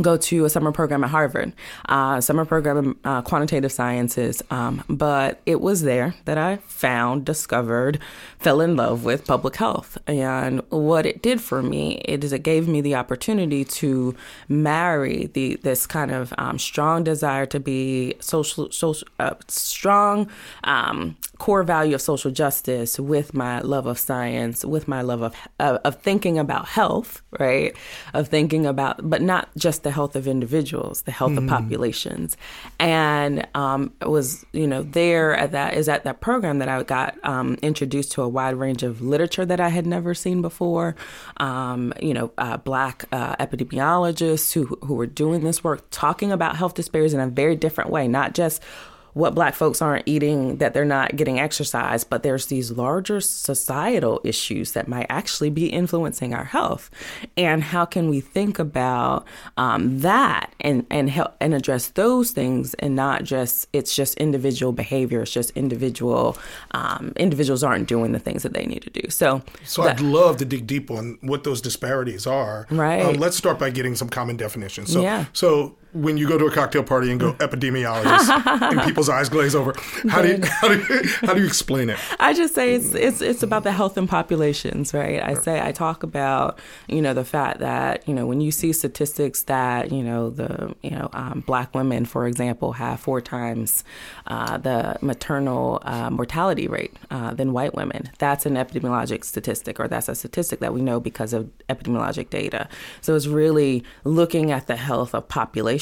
go 0.00 0.16
to 0.16 0.44
a 0.44 0.50
summer 0.50 0.72
program 0.72 1.04
at 1.04 1.10
Harvard, 1.10 1.52
uh, 1.88 2.20
summer 2.20 2.44
program 2.44 2.78
in 2.78 2.96
uh, 3.04 3.22
quantitative 3.22 3.72
sciences. 3.72 4.42
Um, 4.50 4.84
but 4.88 5.40
it 5.46 5.60
was 5.60 5.82
there 5.82 6.14
that 6.24 6.38
I 6.38 6.56
found, 6.66 7.24
discovered, 7.24 7.98
fell 8.38 8.60
in 8.60 8.76
love 8.76 9.04
with 9.04 9.26
public 9.26 9.56
health. 9.56 9.98
And 10.06 10.62
what 10.70 11.06
it 11.06 11.22
did 11.22 11.40
for 11.40 11.62
me 11.62 12.00
it 12.04 12.24
is 12.24 12.32
it 12.32 12.42
gave 12.42 12.68
me 12.68 12.80
the 12.80 12.94
opportunity 12.94 13.64
to 13.64 14.14
marry 14.48 15.26
the 15.26 15.56
this 15.62 15.86
kind 15.86 16.10
of 16.10 16.32
um, 16.38 16.58
strong 16.58 17.04
desire 17.04 17.46
to 17.46 17.60
be 17.60 18.14
social, 18.20 18.70
social 18.70 19.08
uh, 19.18 19.34
strong 19.48 20.28
um, 20.64 21.16
core 21.38 21.62
value 21.62 21.94
of 21.94 22.00
social 22.00 22.30
justice 22.30 22.98
with 22.98 23.34
my 23.34 23.60
love 23.60 23.86
of 23.86 23.98
science, 23.98 24.64
with 24.64 24.88
my 24.88 25.02
love 25.02 25.22
of 25.22 25.34
of, 25.58 25.76
of 25.84 26.00
thinking 26.02 26.38
about 26.38 26.68
health, 26.68 27.22
right? 27.38 27.74
Of 28.14 28.28
thinking 28.28 28.66
about, 28.66 29.08
but 29.08 29.22
not 29.22 29.48
just 29.56 29.82
the 29.88 29.92
health 29.92 30.14
of 30.16 30.28
individuals, 30.28 31.00
the 31.02 31.10
health 31.10 31.34
of 31.38 31.46
populations. 31.46 32.36
And 32.78 33.48
um, 33.54 33.90
was, 34.02 34.44
you 34.52 34.66
know, 34.66 34.82
there 34.82 35.34
at 35.34 35.52
that 35.52 35.72
is 35.72 35.88
at 35.88 36.04
that 36.04 36.20
program 36.20 36.58
that 36.58 36.68
I 36.68 36.82
got 36.82 37.16
um, 37.24 37.56
introduced 37.62 38.12
to 38.12 38.22
a 38.22 38.28
wide 38.28 38.54
range 38.56 38.82
of 38.82 39.00
literature 39.00 39.46
that 39.46 39.60
I 39.60 39.70
had 39.70 39.86
never 39.86 40.12
seen 40.12 40.42
before. 40.42 40.94
Um, 41.38 41.94
you 42.02 42.12
know, 42.12 42.30
uh, 42.36 42.58
black 42.58 43.06
uh, 43.12 43.36
epidemiologists 43.36 44.52
who 44.52 44.66
who 44.84 44.92
were 44.92 45.06
doing 45.06 45.42
this 45.42 45.64
work, 45.64 45.86
talking 45.90 46.32
about 46.32 46.56
health 46.56 46.74
disparities 46.74 47.14
in 47.14 47.20
a 47.20 47.28
very 47.28 47.56
different 47.56 47.88
way, 47.88 48.08
not 48.08 48.34
just 48.34 48.62
what 49.18 49.34
black 49.34 49.52
folks 49.52 49.82
aren't 49.82 50.04
eating, 50.06 50.58
that 50.58 50.74
they're 50.74 50.84
not 50.84 51.16
getting 51.16 51.40
exercise, 51.40 52.04
but 52.04 52.22
there's 52.22 52.46
these 52.46 52.70
larger 52.70 53.20
societal 53.20 54.20
issues 54.22 54.72
that 54.72 54.86
might 54.86 55.06
actually 55.10 55.50
be 55.50 55.66
influencing 55.66 56.32
our 56.32 56.44
health. 56.44 56.88
And 57.36 57.64
how 57.64 57.84
can 57.84 58.08
we 58.10 58.20
think 58.20 58.60
about 58.60 59.26
um, 59.56 59.98
that 60.00 60.52
and 60.60 60.86
and 60.88 61.10
help 61.10 61.34
and 61.40 61.52
address 61.52 61.88
those 61.88 62.30
things 62.30 62.74
and 62.74 62.94
not 62.94 63.24
just 63.24 63.66
it's 63.72 63.94
just 63.96 64.14
individual 64.18 64.70
behavior, 64.72 65.22
it's 65.22 65.32
just 65.32 65.50
individual 65.56 66.38
um, 66.70 67.12
individuals 67.16 67.64
aren't 67.64 67.88
doing 67.88 68.12
the 68.12 68.20
things 68.20 68.44
that 68.44 68.54
they 68.54 68.66
need 68.66 68.82
to 68.82 68.90
do. 68.90 69.10
So, 69.10 69.42
So 69.64 69.82
that- 69.82 69.96
I'd 69.96 70.00
love 70.00 70.36
to 70.36 70.44
dig 70.44 70.68
deep 70.68 70.92
on 70.92 71.18
what 71.22 71.42
those 71.42 71.60
disparities 71.60 72.24
are. 72.24 72.68
Right. 72.70 73.04
Um, 73.04 73.14
let's 73.14 73.36
start 73.36 73.58
by 73.58 73.70
getting 73.70 73.96
some 73.96 74.08
common 74.08 74.36
definitions. 74.36 74.92
So, 74.92 75.02
Yeah. 75.02 75.24
so 75.32 75.74
when 75.92 76.18
you 76.18 76.28
go 76.28 76.36
to 76.36 76.46
a 76.46 76.50
cocktail 76.50 76.82
party 76.82 77.10
and 77.10 77.18
go 77.18 77.32
epidemiologist, 77.38 78.28
and 78.72 78.82
people's 78.82 79.08
eyes 79.08 79.28
glaze 79.28 79.54
over, 79.54 79.74
how 80.08 80.22
do 80.22 80.28
you 80.28 80.40
how 80.60 80.68
do 80.68 80.76
you, 80.76 81.08
how 81.22 81.34
do 81.34 81.40
you 81.40 81.46
explain 81.46 81.90
it? 81.90 81.98
I 82.20 82.34
just 82.34 82.54
say 82.54 82.74
it's 82.74 82.94
it's 82.94 83.20
it's 83.20 83.42
about 83.42 83.64
the 83.64 83.72
health 83.72 83.96
and 83.96 84.08
populations, 84.08 84.92
right? 84.92 85.22
I 85.22 85.34
say 85.34 85.60
I 85.60 85.72
talk 85.72 86.02
about 86.02 86.58
you 86.88 87.00
know 87.00 87.14
the 87.14 87.24
fact 87.24 87.60
that 87.60 88.06
you 88.06 88.14
know 88.14 88.26
when 88.26 88.40
you 88.40 88.50
see 88.50 88.72
statistics 88.72 89.42
that 89.44 89.90
you 89.90 90.02
know 90.02 90.30
the 90.30 90.74
you 90.82 90.90
know 90.90 91.08
um, 91.12 91.42
black 91.46 91.74
women, 91.74 92.04
for 92.04 92.26
example, 92.26 92.72
have 92.72 93.00
four 93.00 93.20
times 93.20 93.84
uh, 94.26 94.58
the 94.58 94.96
maternal 95.00 95.80
uh, 95.82 96.10
mortality 96.10 96.68
rate 96.68 96.94
uh, 97.10 97.32
than 97.32 97.52
white 97.52 97.74
women. 97.74 98.10
That's 98.18 98.46
an 98.46 98.54
epidemiologic 98.54 99.24
statistic, 99.24 99.80
or 99.80 99.88
that's 99.88 100.08
a 100.08 100.14
statistic 100.14 100.60
that 100.60 100.74
we 100.74 100.82
know 100.82 101.00
because 101.00 101.32
of 101.32 101.50
epidemiologic 101.68 102.30
data. 102.30 102.68
So 103.00 103.14
it's 103.14 103.26
really 103.26 103.84
looking 104.04 104.50
at 104.50 104.66
the 104.66 104.76
health 104.76 105.14
of 105.14 105.28
populations 105.28 105.77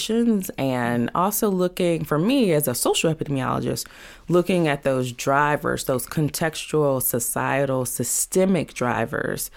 and 0.58 1.10
also 1.14 1.48
looking 1.48 2.04
for 2.04 2.18
me 2.18 2.52
as 2.52 2.68
a 2.68 2.74
social 2.74 3.12
epidemiologist, 3.12 3.86
looking 4.28 4.68
at 4.68 4.82
those 4.82 5.12
drivers, 5.12 5.84
those 5.84 6.06
contextual, 6.06 7.02
societal, 7.02 7.84
systemic 7.84 8.74
drivers 8.74 9.50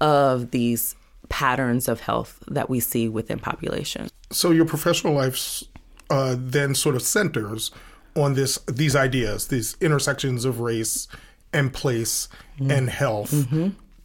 of 0.00 0.50
these 0.50 0.94
patterns 1.28 1.88
of 1.88 2.00
health 2.00 2.42
that 2.48 2.68
we 2.68 2.80
see 2.80 3.08
within 3.08 3.38
populations. 3.38 4.10
So 4.30 4.50
your 4.50 4.66
professional 4.66 5.14
life 5.14 5.62
uh, 6.10 6.36
then 6.38 6.74
sort 6.74 6.96
of 6.96 7.02
centers 7.02 7.70
on 8.16 8.34
this 8.34 8.58
these 8.66 8.94
ideas, 8.94 9.48
these 9.48 9.76
intersections 9.80 10.44
of 10.44 10.60
race 10.60 11.08
and 11.52 11.72
place 11.72 12.28
and 12.60 12.90
health. 12.90 13.32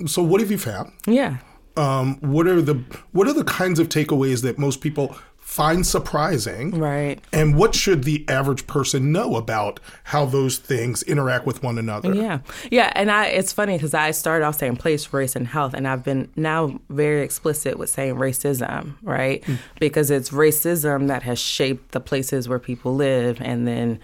So 0.05 0.24
what 0.24 0.39
have 0.39 0.50
you 0.50 0.58
found? 0.58 0.93
Yeah. 1.05 1.38
Um, 1.77 2.17
what 2.22 2.48
are 2.48 2.62
the 2.62 2.75
what 3.12 3.27
are 3.27 3.34
the 3.34 3.43
kinds 3.43 3.79
of 3.79 3.89
takeaways 3.89 4.41
that 4.43 4.58
most 4.58 4.81
people 4.81 5.15
find 5.50 5.84
surprising? 5.84 6.70
Right. 6.79 7.20
And 7.34 7.58
what 7.58 7.74
should 7.74 8.03
the 8.03 8.24
average 8.29 8.68
person 8.68 9.12
know 9.12 9.36
about 9.36 9.79
how 10.03 10.27
those 10.27 10.60
things 10.60 11.01
interact 11.01 11.48
with 11.48 11.63
one 11.63 11.79
another? 11.79 12.13
Yeah, 12.13 12.41
yeah, 12.70 12.94
and 12.94 13.10
I 13.10 13.25
it's 13.25 13.51
funny 13.51 13.75
because 13.75 13.96
I 13.96 14.12
started 14.12 14.46
off 14.46 14.60
saying 14.60 14.75
place, 14.75 15.12
race, 15.12 15.36
and 15.36 15.48
health, 15.48 15.74
and 15.74 15.88
I've 15.88 16.03
been 16.03 16.29
now 16.36 16.79
very 16.89 17.24
explicit 17.24 17.79
with 17.79 17.89
saying 17.89 18.15
racism, 18.15 18.94
right? 19.01 19.41
Mm. 19.41 19.58
Because 19.79 20.12
it's 20.12 20.29
racism 20.29 21.08
that 21.08 21.24
has 21.24 21.39
shaped 21.39 21.94
the 21.94 22.00
places 22.00 22.48
where 22.48 22.60
people 22.60 22.94
live, 22.94 23.41
and 23.41 23.68
then 23.68 24.00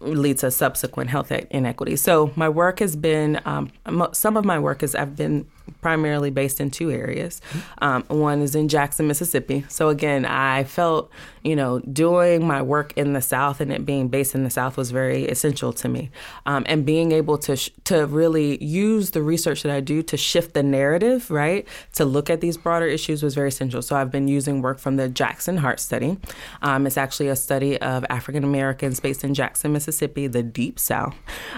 leads 0.00 0.42
to 0.42 0.50
subsequent 0.50 1.08
health 1.08 1.32
inequities. 1.50 2.02
So 2.02 2.30
my 2.36 2.50
work 2.50 2.78
has 2.80 2.94
been 2.94 3.40
um, 3.46 3.72
some 4.12 4.36
of 4.36 4.44
my 4.44 4.58
work 4.58 4.82
is 4.82 4.94
I've 4.94 5.16
been 5.16 5.46
primarily 5.80 6.30
based 6.30 6.60
in 6.60 6.70
two 6.70 6.90
areas. 6.90 7.40
Um, 7.78 8.04
one 8.08 8.42
is 8.42 8.54
in 8.54 8.68
Jackson, 8.68 9.06
Mississippi. 9.06 9.64
So 9.68 9.88
again, 9.88 10.24
I 10.24 10.64
felt, 10.64 11.10
you 11.42 11.56
know, 11.56 11.78
doing 11.80 12.46
my 12.46 12.62
work 12.62 12.92
in 12.96 13.12
the 13.12 13.22
South 13.22 13.60
and 13.60 13.72
it 13.72 13.86
being 13.86 14.08
based 14.08 14.34
in 14.34 14.44
the 14.44 14.50
South 14.50 14.76
was 14.76 14.90
very 14.90 15.24
essential 15.26 15.72
to 15.72 15.88
me. 15.88 16.10
Um, 16.46 16.64
and 16.66 16.84
being 16.84 17.12
able 17.12 17.38
to 17.38 17.56
sh- 17.56 17.70
to 17.84 18.06
really 18.06 18.62
use 18.62 19.12
the 19.12 19.22
research 19.22 19.62
that 19.62 19.72
I 19.72 19.80
do 19.80 20.02
to 20.02 20.16
shift 20.16 20.54
the 20.54 20.62
narrative, 20.62 21.30
right, 21.30 21.66
to 21.94 22.04
look 22.04 22.28
at 22.28 22.40
these 22.40 22.56
broader 22.56 22.86
issues 22.86 23.22
was 23.22 23.34
very 23.34 23.48
essential. 23.48 23.82
So 23.82 23.96
I've 23.96 24.10
been 24.10 24.28
using 24.28 24.60
work 24.60 24.78
from 24.78 24.96
the 24.96 25.08
Jackson 25.08 25.56
Heart 25.58 25.80
Study. 25.80 26.18
Um, 26.62 26.86
it's 26.86 26.98
actually 26.98 27.28
a 27.28 27.36
study 27.36 27.80
of 27.80 28.04
African 28.10 28.44
Americans 28.44 29.00
based 29.00 29.24
in 29.24 29.34
Jackson, 29.34 29.72
Mississippi, 29.72 30.26
the 30.26 30.42
Deep 30.42 30.78
South. 30.78 31.14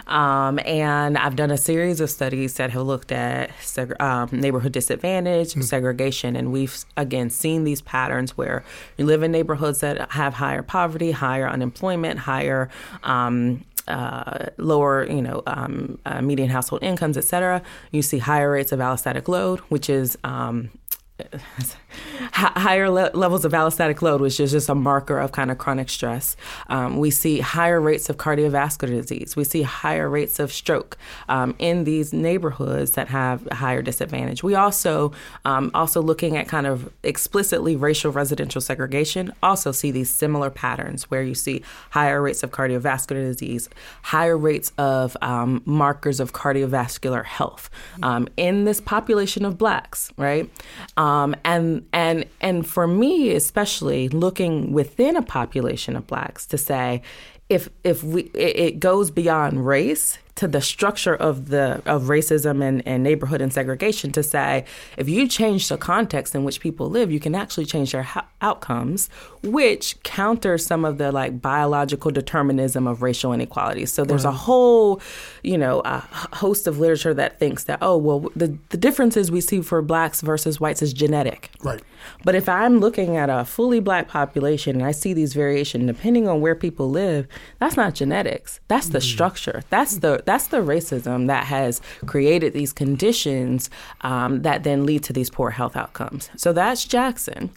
Um, 0.07 0.61
and 0.65 1.19
I've 1.19 1.37
done 1.37 1.51
a 1.51 1.59
series 1.59 2.01
of 2.01 2.11
studies 2.11 2.55
that 2.55 2.71
have 2.71 2.83
looked 2.83 3.11
at 3.11 3.51
um, 4.01 4.29
neighborhood 4.33 4.73
disadvantage, 4.73 5.51
mm-hmm. 5.51 5.63
segregation, 5.63 6.37
and 6.37 6.53
we've 6.53 6.85
again 6.97 7.31
seen 7.31 7.65
these 7.65 7.81
patterns 7.81 8.37
where 8.37 8.63
you 8.97 9.07
live 9.07 9.23
in 9.23 9.33
neighborhoods 9.33 9.72
that 9.81 10.13
have 10.13 10.35
higher 10.35 10.63
poverty, 10.63 11.11
higher 11.11 11.49
unemployment, 11.49 12.21
higher 12.21 12.69
um, 13.03 13.65
uh, 13.89 14.47
lower, 14.59 15.05
you 15.11 15.23
know, 15.23 15.43
um, 15.47 15.99
uh, 16.07 16.23
median 16.23 16.49
household 16.49 16.83
incomes, 16.83 17.17
et 17.17 17.25
cetera. 17.25 17.63
You 17.91 18.03
see 18.03 18.19
higher 18.19 18.51
rates 18.51 18.73
of 18.73 18.79
allostatic 18.79 19.29
load, 19.29 19.61
which 19.69 19.91
is 19.91 20.17
um, 20.25 20.71
higher 22.33 22.91
le- 22.91 23.11
levels 23.15 23.45
of 23.45 23.53
allostatic 23.53 24.03
load, 24.03 24.21
which 24.21 24.41
is 24.41 24.53
just 24.53 24.69
a 24.69 24.75
marker 24.75 25.19
of 25.19 25.33
kind 25.33 25.51
of 25.51 25.59
chronic 25.59 25.89
stress. 25.89 26.37
Um, 26.69 26.99
we 26.99 27.11
see 27.11 27.41
higher 27.41 27.81
rates 27.81 28.09
of 28.09 28.17
cardiovascular 28.17 28.89
disease. 28.89 29.37
We 29.37 29.45
see 29.45 29.63
higher 29.63 30.09
rates 30.09 30.39
of 30.39 30.53
stroke 30.53 30.97
um, 31.29 31.55
in 31.59 31.85
these 31.85 32.13
neighborhoods 32.13 32.93
that 32.93 33.09
have 33.09 33.47
a 33.51 33.57
higher 33.57 33.83
disadvantage. 33.83 34.43
We 34.43 34.55
also, 34.55 35.13
um, 35.45 35.71
also 35.75 36.01
looking 36.01 36.37
at 36.37 36.49
kind 36.49 36.67
of 36.67 36.93
explicitly 37.03 37.77
racial 37.77 38.13
residential 38.13 38.61
segregation, 38.61 39.33
also 39.43 39.73
see 39.73 39.91
these 39.91 40.11
similar 40.11 40.51
patterns 40.51 41.11
where 41.11 41.23
you 41.23 41.35
see 41.35 41.63
higher 41.91 42.23
rates 42.23 42.43
of 42.43 42.51
cardiovascular 42.51 43.25
disease, 43.25 43.69
higher 44.03 44.37
rates 44.37 44.73
of 44.79 45.17
um, 45.21 45.63
markers 45.65 46.21
of 46.21 46.33
cardiovascular 46.33 47.25
health 47.25 47.71
um, 48.03 48.29
in 48.37 48.65
this 48.65 48.81
population 48.81 49.45
of 49.45 49.59
blacks, 49.59 50.11
right? 50.17 50.51
Um, 51.03 51.35
and 51.45 51.85
and 51.93 52.27
and 52.41 52.65
for 52.65 52.87
me, 52.87 53.35
especially 53.35 54.09
looking 54.09 54.73
within 54.73 55.17
a 55.17 55.23
population 55.23 55.97
of 55.97 56.07
blacks, 56.07 56.47
to 56.47 56.57
say 56.57 57.03
if 57.49 57.69
if 57.83 58.05
we 58.05 58.23
it, 58.35 58.57
it 58.57 58.79
goes 58.79 59.11
beyond 59.11 59.67
race 59.67 60.19
to 60.35 60.49
the 60.49 60.61
structure 60.61 61.15
of 61.15 61.49
the 61.49 61.83
of 61.87 62.05
racism 62.05 62.63
and, 62.63 62.87
and 62.87 63.03
neighborhood 63.03 63.41
and 63.41 63.53
segregation 63.53 64.13
to 64.13 64.23
say 64.23 64.65
if 64.97 65.09
you 65.09 65.29
change 65.29 65.69
the 65.69 65.77
context 65.77 66.35
in 66.35 66.45
which 66.45 66.61
people 66.61 66.89
live 66.89 67.11
you 67.11 67.21
can 67.21 67.35
actually 67.35 67.65
change 67.65 67.93
their 67.93 68.03
ho- 68.03 68.23
outcomes 68.41 69.09
which 69.43 70.01
counters 70.03 70.65
some 70.65 70.85
of 70.85 70.99
the 70.99 71.11
like 71.11 71.41
biological 71.41 72.11
determinism 72.11 72.87
of 72.87 73.03
racial 73.03 73.33
inequality. 73.33 73.87
So 73.87 74.05
there's 74.05 74.25
right. 74.25 74.31
a 74.31 74.37
whole 74.37 75.01
you 75.43 75.59
know 75.59 75.83
a 75.85 75.99
host 76.35 76.67
of 76.67 76.79
literature 76.79 77.15
that 77.15 77.39
thinks 77.39 77.65
that 77.65 77.79
oh 77.83 77.97
well 77.97 78.21
the, 78.37 78.57
the 78.71 78.77
differences 78.77 79.31
we 79.31 79.41
see 79.41 79.61
for 79.61 79.83
blacks 79.83 80.21
versus 80.21 80.61
whites 80.61 80.83
is 80.83 80.93
genetic. 80.93 81.51
Right. 81.63 81.83
But 82.25 82.35
if 82.35 82.49
i'm 82.49 82.81
looking 82.81 83.17
at 83.17 83.31
a 83.31 83.45
fully 83.45 83.81
black 83.81 84.09
population 84.09 84.77
and 84.77 84.85
i 84.85 84.93
see 84.93 85.13
these 85.13 85.35
variations 85.35 85.87
depending 85.87 86.29
on 86.29 86.41
where 86.41 86.55
people 86.55 86.91
live 86.91 87.27
that's 87.59 87.77
not 87.77 87.95
genetics. 87.95 88.61
That's 88.69 88.89
the 88.89 88.99
mm-hmm. 88.99 89.07
structure. 89.07 89.63
That's 89.71 89.99
that's 90.25 90.49
the 90.49 90.59
racism 90.59 91.27
that 91.27 91.45
has 91.45 91.81
created 92.07 92.53
these 92.53 92.73
conditions 92.73 93.71
um, 94.03 94.43
that 94.43 94.65
then 94.65 94.87
lead 94.87 95.03
to 95.05 95.13
these 95.13 95.31
poor 95.31 95.51
health 95.51 95.77
outcomes. 95.77 96.31
So 96.37 96.53
that's 96.53 96.85
Jackson. 96.85 97.51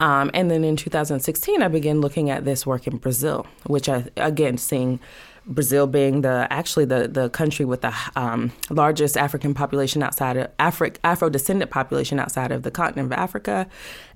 Um, 0.00 0.30
and 0.34 0.50
then 0.50 0.64
in 0.64 0.76
2016, 0.76 1.62
I 1.62 1.68
began 1.68 2.00
looking 2.00 2.30
at 2.30 2.44
this 2.44 2.66
work 2.66 2.86
in 2.86 2.96
Brazil, 2.96 3.46
which 3.66 3.88
I 3.88 4.04
again 4.16 4.58
seeing 4.58 4.98
Brazil 5.46 5.86
being 5.86 6.20
the 6.20 6.46
actually 6.50 6.84
the 6.84 7.08
the 7.08 7.28
country 7.30 7.64
with 7.64 7.82
the 7.82 7.94
um, 8.14 8.52
largest 8.70 9.16
African 9.16 9.54
population 9.54 10.02
outside 10.02 10.36
of 10.36 10.50
Afro 10.58 11.28
descendant 11.28 11.70
population 11.70 12.18
outside 12.18 12.52
of 12.52 12.62
the 12.62 12.70
continent 12.70 13.12
of 13.12 13.18
Africa. 13.18 13.66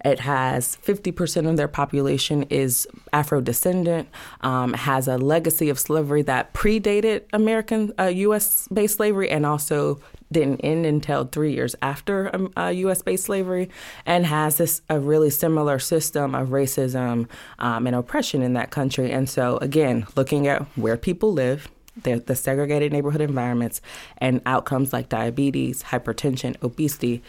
It 0.04 0.20
has 0.20 0.76
50% 0.84 1.48
of 1.48 1.56
their 1.56 1.68
population 1.68 2.44
is 2.44 2.86
Afro 3.12 3.40
descendant. 3.40 4.08
Um, 4.40 4.72
has 4.74 5.08
a 5.08 5.18
legacy 5.18 5.68
of 5.68 5.78
slavery 5.78 6.22
that 6.22 6.52
predated 6.52 7.22
American 7.32 7.92
uh, 7.98 8.04
U.S. 8.04 8.68
based 8.72 8.96
slavery 8.96 9.30
and 9.30 9.46
also 9.46 10.00
didn't 10.32 10.60
end 10.60 10.86
until 10.86 11.24
three 11.24 11.52
years 11.52 11.76
after 11.82 12.34
um, 12.34 12.52
uh, 12.56 12.68
U.S. 12.68 13.02
based 13.02 13.24
slavery, 13.24 13.70
and 14.04 14.26
has 14.26 14.56
this 14.56 14.82
a 14.88 14.98
really 14.98 15.30
similar 15.30 15.78
system 15.78 16.34
of 16.34 16.48
racism 16.48 17.28
um, 17.58 17.86
and 17.86 17.94
oppression 17.94 18.42
in 18.42 18.54
that 18.54 18.70
country. 18.70 19.12
And 19.12 19.28
so, 19.28 19.58
again, 19.58 20.06
looking 20.16 20.46
at 20.48 20.62
where 20.76 20.96
people 20.96 21.32
live, 21.32 21.68
the, 22.02 22.34
segregated 22.34 22.92
neighborhood 22.92 23.20
environments, 23.20 23.80
and 24.18 24.42
outcomes 24.46 24.92
like 24.92 25.08
diabetes, 25.08 25.84
hypertension, 25.84 26.60
obesity, 26.62 27.22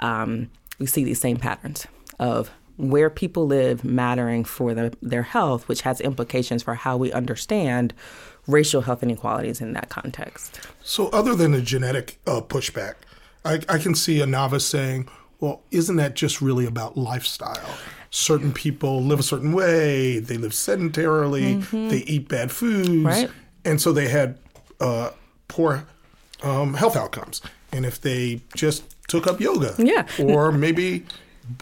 um, 0.00 0.50
we 0.78 0.86
see 0.86 1.04
these 1.04 1.20
same 1.20 1.36
patterns 1.36 1.86
of 2.18 2.50
where 2.76 3.08
people 3.08 3.46
live 3.46 3.84
mattering 3.84 4.44
for 4.44 4.74
the, 4.74 4.96
their 5.00 5.22
health, 5.22 5.68
which 5.68 5.82
has 5.82 6.00
implications 6.00 6.62
for 6.62 6.74
how 6.74 6.96
we 6.96 7.12
understand 7.12 7.94
racial 8.46 8.82
health 8.82 9.02
inequalities 9.02 9.60
in 9.60 9.72
that 9.72 9.88
context. 9.88 10.60
So, 10.82 11.08
other 11.08 11.34
than 11.34 11.52
the 11.52 11.62
genetic 11.62 12.18
uh, 12.26 12.40
pushback, 12.40 12.94
I, 13.44 13.60
I 13.68 13.78
can 13.78 13.94
see 13.94 14.20
a 14.20 14.26
novice 14.26 14.66
saying, 14.66 15.08
well, 15.40 15.62
isn't 15.70 15.96
that 15.96 16.14
just 16.14 16.40
really 16.40 16.66
about 16.66 16.96
lifestyle? 16.96 17.78
Certain 18.10 18.52
people 18.52 19.02
live 19.02 19.20
a 19.20 19.24
certain 19.24 19.52
way, 19.52 20.18
they 20.18 20.36
live 20.36 20.52
sedentarily, 20.52 21.60
mm-hmm. 21.60 21.88
they 21.88 21.98
eat 21.98 22.28
bad 22.28 22.50
foods, 22.50 22.88
right. 22.88 23.30
and 23.64 23.80
so 23.80 23.92
they 23.92 24.08
had 24.08 24.38
uh, 24.80 25.10
poor 25.48 25.86
um, 26.42 26.74
health 26.74 26.96
outcomes. 26.96 27.42
And 27.72 27.84
if 27.84 28.00
they 28.00 28.40
just 28.54 28.84
took 29.08 29.26
up 29.26 29.40
yoga, 29.40 29.74
yeah. 29.78 30.06
or 30.18 30.52
maybe 30.52 31.04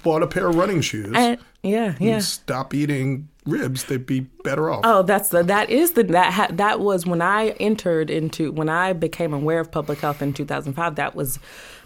bought 0.03 0.23
a 0.23 0.27
pair 0.27 0.49
of 0.49 0.57
running 0.57 0.81
shoes, 0.81 1.13
I, 1.15 1.39
yeah, 1.63 1.95
yeah, 1.99 2.19
stop 2.21 2.75
eating 2.75 3.29
ribs, 3.47 3.85
they'd 3.85 4.07
be 4.07 4.21
better 4.21 4.71
off. 4.71 4.83
Oh, 4.85 5.03
that's 5.03 5.31
the 5.31 5.43
that 5.43 5.71
is 5.71 5.93
the 5.93 6.05
that 6.05 6.33
ha, 6.33 6.49
that 6.53 6.81
was 6.81 7.07
when 7.07 7.23
I 7.23 7.51
entered 7.61 8.11
into 8.11 8.53
when 8.53 8.69
I 8.69 8.93
became 8.93 9.33
aware 9.33 9.61
of 9.61 9.71
public 9.71 10.01
health 10.01 10.23
in 10.23 10.33
2005. 10.33 10.97
That 10.97 11.15
was 11.15 11.39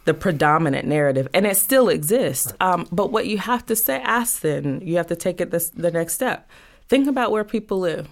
the 0.05 0.15
predominant 0.15 0.87
narrative, 0.87 1.29
and 1.35 1.47
it 1.47 1.57
still 1.57 1.89
exists. 1.89 2.53
Right. 2.61 2.75
Um, 2.75 2.89
but 2.93 3.11
what 3.11 3.27
you 3.27 3.39
have 3.39 3.67
to 3.67 3.77
say, 3.77 4.01
ask 4.01 4.41
then, 4.41 4.81
you 4.85 4.97
have 4.97 5.09
to 5.09 5.17
take 5.17 5.41
it 5.41 5.51
this, 5.51 5.71
the 5.71 5.91
next 5.91 6.15
step. 6.15 6.49
Think 6.89 7.09
about 7.09 7.33
where 7.33 7.45
people 7.45 7.81
live. 7.81 8.09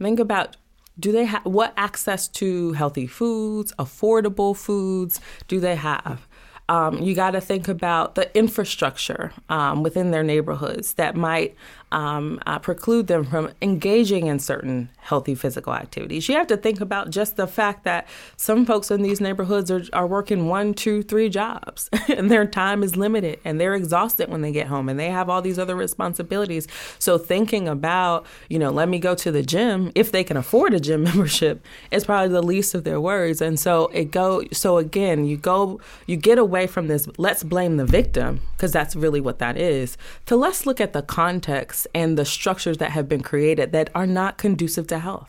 Think 0.00 0.18
about 0.18 0.56
do 0.98 1.12
they 1.12 1.26
have 1.26 1.44
what 1.44 1.74
access 1.76 2.26
to 2.26 2.72
healthy 2.72 3.06
foods, 3.06 3.72
affordable 3.78 4.56
foods 4.56 5.20
do 5.46 5.60
they 5.60 5.76
have? 5.76 6.26
Um, 6.68 6.98
you 6.98 7.14
got 7.14 7.32
to 7.32 7.40
think 7.40 7.68
about 7.68 8.16
the 8.16 8.36
infrastructure 8.36 9.32
um, 9.48 9.82
within 9.82 10.10
their 10.10 10.24
neighborhoods 10.24 10.94
that 10.94 11.14
might 11.14 11.54
um, 11.92 12.40
uh, 12.46 12.58
preclude 12.58 13.06
them 13.06 13.24
from 13.24 13.52
engaging 13.62 14.26
in 14.26 14.38
certain 14.38 14.88
healthy 14.98 15.34
physical 15.36 15.72
activities. 15.72 16.28
You 16.28 16.34
have 16.34 16.48
to 16.48 16.56
think 16.56 16.80
about 16.80 17.10
just 17.10 17.36
the 17.36 17.46
fact 17.46 17.84
that 17.84 18.08
some 18.36 18.66
folks 18.66 18.90
in 18.90 19.02
these 19.02 19.20
neighborhoods 19.20 19.70
are, 19.70 19.82
are 19.92 20.06
working 20.06 20.48
one, 20.48 20.74
two, 20.74 21.02
three 21.02 21.28
jobs, 21.28 21.88
and 22.08 22.28
their 22.30 22.44
time 22.44 22.82
is 22.82 22.96
limited, 22.96 23.38
and 23.44 23.60
they're 23.60 23.74
exhausted 23.74 24.28
when 24.28 24.42
they 24.42 24.50
get 24.50 24.66
home, 24.66 24.88
and 24.88 24.98
they 24.98 25.10
have 25.10 25.30
all 25.30 25.40
these 25.40 25.58
other 25.58 25.76
responsibilities. 25.76 26.66
So 26.98 27.18
thinking 27.18 27.68
about, 27.68 28.26
you 28.48 28.58
know, 28.58 28.70
let 28.70 28.88
me 28.88 28.98
go 28.98 29.14
to 29.14 29.30
the 29.30 29.42
gym 29.42 29.92
if 29.94 30.10
they 30.10 30.24
can 30.24 30.36
afford 30.36 30.74
a 30.74 30.80
gym 30.80 31.02
membership 31.06 31.64
is 31.92 32.04
probably 32.04 32.32
the 32.32 32.42
least 32.42 32.74
of 32.74 32.82
their 32.82 33.00
worries. 33.00 33.40
And 33.40 33.60
so 33.60 33.86
it 33.88 34.10
go. 34.10 34.42
So 34.52 34.78
again, 34.78 35.24
you 35.24 35.36
go, 35.36 35.80
you 36.06 36.16
get 36.16 36.38
away 36.38 36.66
from 36.66 36.88
this. 36.88 37.08
Let's 37.16 37.44
blame 37.44 37.76
the 37.76 37.86
victim 37.86 38.40
because 38.56 38.72
that's 38.72 38.96
really 38.96 39.20
what 39.20 39.38
that 39.38 39.56
is. 39.56 39.96
To 40.26 40.36
let's 40.36 40.66
look 40.66 40.80
at 40.80 40.92
the 40.92 41.02
context 41.02 41.75
and 41.94 42.16
the 42.16 42.24
structures 42.24 42.78
that 42.78 42.92
have 42.92 43.08
been 43.08 43.22
created 43.22 43.72
that 43.72 43.90
are 43.94 44.06
not 44.06 44.38
conducive 44.38 44.86
to 44.86 44.98
health. 44.98 45.28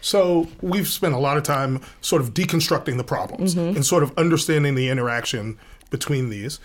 So 0.00 0.48
we've 0.60 0.88
spent 0.88 1.14
a 1.14 1.18
lot 1.18 1.36
of 1.36 1.44
time 1.44 1.80
sort 2.00 2.20
of 2.20 2.34
deconstructing 2.34 2.96
the 2.96 3.04
problems 3.04 3.54
mm-hmm. 3.54 3.76
and 3.76 3.86
sort 3.86 4.02
of 4.02 4.12
understanding 4.18 4.74
the 4.74 4.88
interaction 4.88 5.56
between 5.90 6.28
these. 6.28 6.60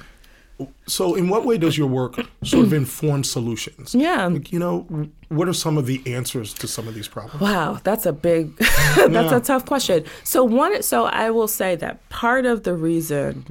so 0.88 1.15
in 1.15 1.30
what 1.30 1.46
way 1.46 1.58
does 1.58 1.77
your 1.77 1.88
work 1.88 2.15
sort 2.44 2.65
of 2.65 2.74
inform 2.84 3.24
solutions? 3.24 3.96
Yeah. 3.96 4.27
Like, 4.27 4.51
you 4.51 4.60
know, 4.60 4.82
what 5.30 5.48
are 5.48 5.53
some 5.53 5.77
of 5.77 5.86
the 5.86 6.01
answers 6.06 6.53
to 6.56 6.68
some 6.68 6.88
of 6.88 6.94
these 6.94 7.08
problems? 7.08 7.42
Wow, 7.42 7.80
that's 7.84 8.06
a 8.06 8.13
big, 8.13 8.56
that's 8.58 9.12
Yeah. 9.12 9.36
a 9.36 9.39
tough 9.39 9.65
question. 9.65 10.06
So 10.24 10.44
one, 10.44 10.84
so 10.84 11.06
I 11.06 11.32
will 11.32 11.48
say 11.48 11.75
that 11.77 12.08
part 12.10 12.46
of 12.46 12.63
the 12.63 12.75
reason 12.75 13.46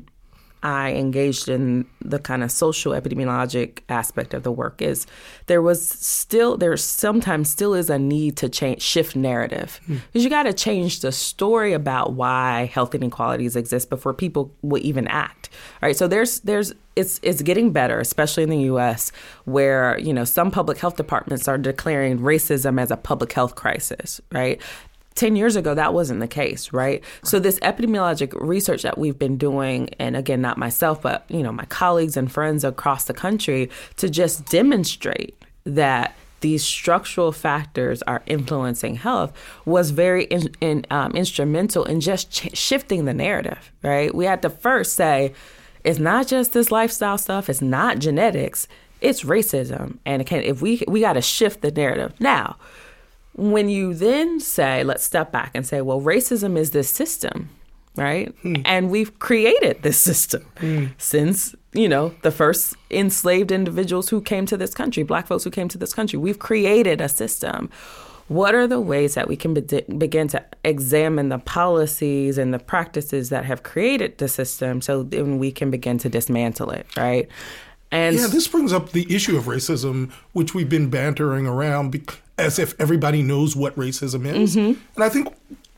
I 0.63 0.93
engaged 0.93 1.49
in 1.49 1.87
the 2.01 2.19
kind 2.19 2.43
of 2.43 2.51
social 2.51 2.93
epidemiologic 2.93 3.81
aspect 3.89 4.33
of 4.35 4.43
the 4.43 4.53
work 4.53 4.81
is 4.81 5.07
there 5.47 5.63
was 5.63 5.87
still 5.89 6.57
there 6.57 6.77
sometimes 6.77 7.51
still 7.51 7.75
is 7.75 7.91
a 7.91 7.99
need 7.99 8.37
to 8.39 8.49
change 8.49 8.83
shift 8.83 9.17
narrative 9.17 9.81
hmm. 9.87 9.97
because 10.13 10.25
you 10.25 10.31
got 10.31 10.45
to 10.45 10.53
change 10.53 11.01
the 11.01 11.13
story 11.13 11.73
about 11.73 12.13
why 12.13 12.67
health 12.67 12.95
inequalities 12.95 13.57
exist 13.57 13.91
before 13.91 14.15
people 14.15 14.55
will 14.63 14.85
even 14.85 15.09
act. 15.09 15.49
Right. 15.81 15.97
So 15.97 16.07
there's 16.09 16.41
there's 16.41 16.73
it's 16.95 17.19
it's 17.23 17.43
getting 17.43 17.73
better, 17.73 18.01
especially 18.01 18.43
in 18.43 18.51
the 18.51 18.61
U.S., 18.63 19.13
where 19.45 19.99
you 19.99 20.13
know 20.13 20.25
some 20.25 20.51
public 20.51 20.79
health 20.79 20.97
departments 20.97 21.49
are 21.49 21.59
declaring 21.59 22.19
racism 22.19 22.81
as 22.81 22.91
a 22.91 22.97
public 22.97 23.33
health 23.33 23.55
crisis. 23.55 24.21
Right. 24.31 24.61
10 25.15 25.37
years 25.37 25.57
ago, 25.57 25.75
that 25.75 25.95
wasn't 25.95 26.21
the 26.21 26.29
case, 26.29 26.73
right? 26.73 27.03
So 27.25 27.39
this 27.39 27.59
epidemiologic 27.61 28.33
research 28.41 28.83
that 28.83 28.99
we've 28.99 29.19
been 29.19 29.37
doing, 29.37 29.91
and 29.99 30.17
again, 30.17 30.41
not 30.41 30.59
myself, 30.59 31.03
but, 31.03 31.25
you 31.29 31.43
know, 31.43 31.53
my 31.53 31.65
colleagues 31.67 32.17
and 32.17 32.31
friends 32.31 32.65
across 32.65 33.05
the 33.05 33.15
country 33.15 33.71
to 33.97 34.09
just 34.09 34.47
demonstrate 34.47 35.37
that 35.65 36.15
these 36.41 36.65
structural 36.65 37.33
factors 37.33 38.03
are 38.03 38.23
influencing 38.27 38.97
health 38.97 39.33
was 39.65 39.91
very 39.91 40.25
in, 40.25 40.53
in, 40.61 40.85
um, 40.91 41.13
instrumental 41.13 41.85
in 41.85 42.01
just 42.01 42.31
ch- 42.31 42.57
shifting 42.57 43.05
the 43.05 43.15
narrative, 43.15 43.73
right? 43.83 44.15
We 44.15 44.27
had 44.27 44.43
to 44.43 44.51
first 44.51 44.95
say, 44.95 45.33
it's 45.85 45.99
not 45.99 46.27
just 46.27 46.53
this 46.53 46.71
lifestyle 46.71 47.17
stuff, 47.17 47.49
it's 47.49 47.63
not 47.63 47.99
genetics, 47.99 48.69
it's 49.01 49.23
racism. 49.23 49.99
And 50.05 50.23
if 50.31 50.61
we, 50.61 50.83
we 50.87 51.01
got 51.01 51.15
to 51.15 51.23
shift 51.23 51.63
the 51.63 51.71
narrative. 51.71 52.13
Now, 52.21 52.57
when 53.35 53.69
you 53.69 53.95
then 53.95 54.41
say, 54.41 54.85
let's 54.85 55.05
step 55.05 55.33
back 55.33 55.53
and 55.55 55.67
say, 55.67 55.81
well, 55.81 56.01
racism 56.01 56.57
is 56.57 56.71
this 56.71 56.89
system, 56.89 57.49
right? 57.97 58.35
Hmm. 58.43 58.57
And 58.65 58.91
we've 58.91 59.19
created 59.19 59.83
this 59.83 59.99
system 59.99 60.47
hmm. 60.59 60.87
since, 60.99 61.55
you 61.73 61.89
know, 61.89 62.15
the 62.23 62.31
first 62.31 62.77
enslaved 62.91 63.51
individuals 63.51 64.11
who 64.11 64.21
came 64.21 64.47
to 64.47 64.57
this 64.57 64.75
country, 64.75 65.03
black 65.03 65.27
folks 65.27 65.45
who 65.45 65.51
came 65.51 65.69
to 65.69 65.79
this 65.79 65.95
country. 65.95 66.19
We've 66.19 66.39
created 66.39 67.01
a 67.01 67.09
system. 67.09 67.71
What 68.29 68.55
are 68.55 68.67
the 68.67 68.81
ways 68.81 69.15
that 69.15 69.29
we 69.29 69.37
can 69.37 69.53
be- 69.55 69.85
begin 69.99 70.29
to 70.29 70.45
examine 70.65 71.29
the 71.29 71.39
policies 71.39 72.39
and 72.39 72.53
the 72.55 72.59
practices 72.59 73.31
that 73.31 73.45
have 73.45 73.63
created 73.63 74.19
the 74.19 74.29
system 74.29 74.81
so 74.81 75.03
then 75.03 75.39
we 75.39 75.51
can 75.53 75.71
begin 75.71 75.99
to 75.99 76.09
dismantle 76.09 76.71
it, 76.71 76.87
right? 76.97 77.29
And 77.93 78.17
Yeah, 78.17 78.27
this 78.27 78.49
brings 78.49 78.73
up 78.73 78.91
the 78.93 79.07
issue 79.15 79.37
of 79.37 79.45
racism, 79.45 80.11
which 80.33 80.55
we've 80.55 80.69
been 80.69 80.89
bantering 80.91 81.47
around 81.47 81.95
as 82.39 82.59
if 82.59 82.75
everybody 82.81 83.23
knows 83.23 83.55
what 83.55 83.77
racism 83.77 84.27
is. 84.27 84.57
Mm-hmm. 84.57 84.81
And 84.97 85.05
I 85.05 85.09
think 85.11 85.29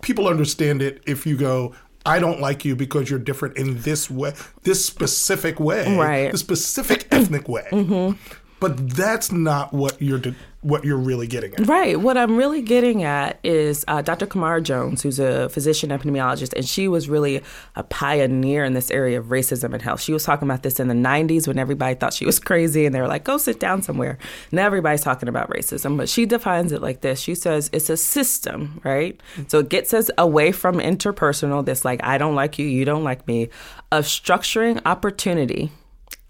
people 0.01 0.29
understand 0.29 0.81
it 0.81 1.03
if 1.07 1.27
you 1.27 1.37
go, 1.37 1.75
I 2.07 2.19
don't 2.21 2.41
like 2.41 2.65
you 2.65 2.77
because 2.77 3.11
you're 3.11 3.19
different 3.19 3.57
in 3.57 3.81
this 3.81 4.11
way, 4.11 4.33
this 4.63 4.85
specific 4.85 5.59
way, 5.59 5.97
Right. 5.97 6.25
Mm-hmm. 6.27 6.33
the 6.33 6.39
specific 6.39 7.09
ethnic 7.11 7.49
way. 7.49 8.15
But 8.61 8.91
that's 8.91 9.33
not 9.33 9.73
what 9.73 10.01
you're 10.01 10.19
de- 10.19 10.35
what 10.65 10.83
you're 10.83 10.97
really 10.97 11.27
getting 11.27 11.53
at. 11.55 11.67
Right. 11.67 12.01
What 12.01 12.17
I'm 12.17 12.39
really 12.39 12.63
getting 12.63 13.03
at 13.03 13.39
is 13.45 13.85
uh, 13.87 14.01
Dr. 14.01 14.25
Camara 14.25 14.63
Jones, 14.63 15.03
who's 15.03 15.19
a 15.19 15.51
physician 15.51 15.91
epidemiologist, 15.91 16.55
and 16.55 16.67
she 16.67 16.89
was 16.89 17.07
really 17.07 17.43
a 17.77 17.83
pioneer 17.83 18.65
in 18.65 18.73
this 18.73 18.91
area 18.91 19.19
of 19.19 19.27
racism 19.27 19.75
and 19.75 19.83
health. 19.83 20.01
She 20.01 20.15
was 20.15 20.25
talking 20.25 20.49
about 20.49 20.63
this 20.63 20.81
in 20.81 20.89
the 20.89 20.95
90s 20.95 21.47
when 21.47 21.59
everybody 21.59 21.95
thought 21.95 22.15
she 22.15 22.25
was 22.25 22.41
crazy 22.41 22.87
and 22.87 22.95
they 22.95 23.03
were 23.03 23.07
like, 23.07 23.25
go 23.25 23.37
sit 23.37 23.61
down 23.61 23.83
somewhere. 23.83 24.17
Now 24.53 24.65
everybody's 24.65 25.03
talking 25.03 25.29
about 25.29 25.51
racism, 25.51 25.99
but 25.99 26.09
she 26.09 26.25
defines 26.25 26.73
it 26.73 26.81
like 26.81 27.03
this. 27.03 27.21
She 27.21 27.35
says 27.35 27.69
it's 27.75 27.91
a 27.91 27.97
system, 27.99 28.81
right? 28.85 29.21
So 29.49 29.59
it 29.59 29.69
gets 29.69 29.93
us 29.93 30.11
away 30.17 30.51
from 30.51 30.77
interpersonal, 30.77 31.63
this 31.63 31.85
like, 31.85 32.03
I 32.03 32.17
don't 32.17 32.35
like 32.35 32.59
you, 32.59 32.67
you 32.67 32.87
don't 32.87 33.05
like 33.05 33.29
me, 33.29 33.51
of 33.93 34.07
structuring 34.07 34.81
opportunity 34.87 35.73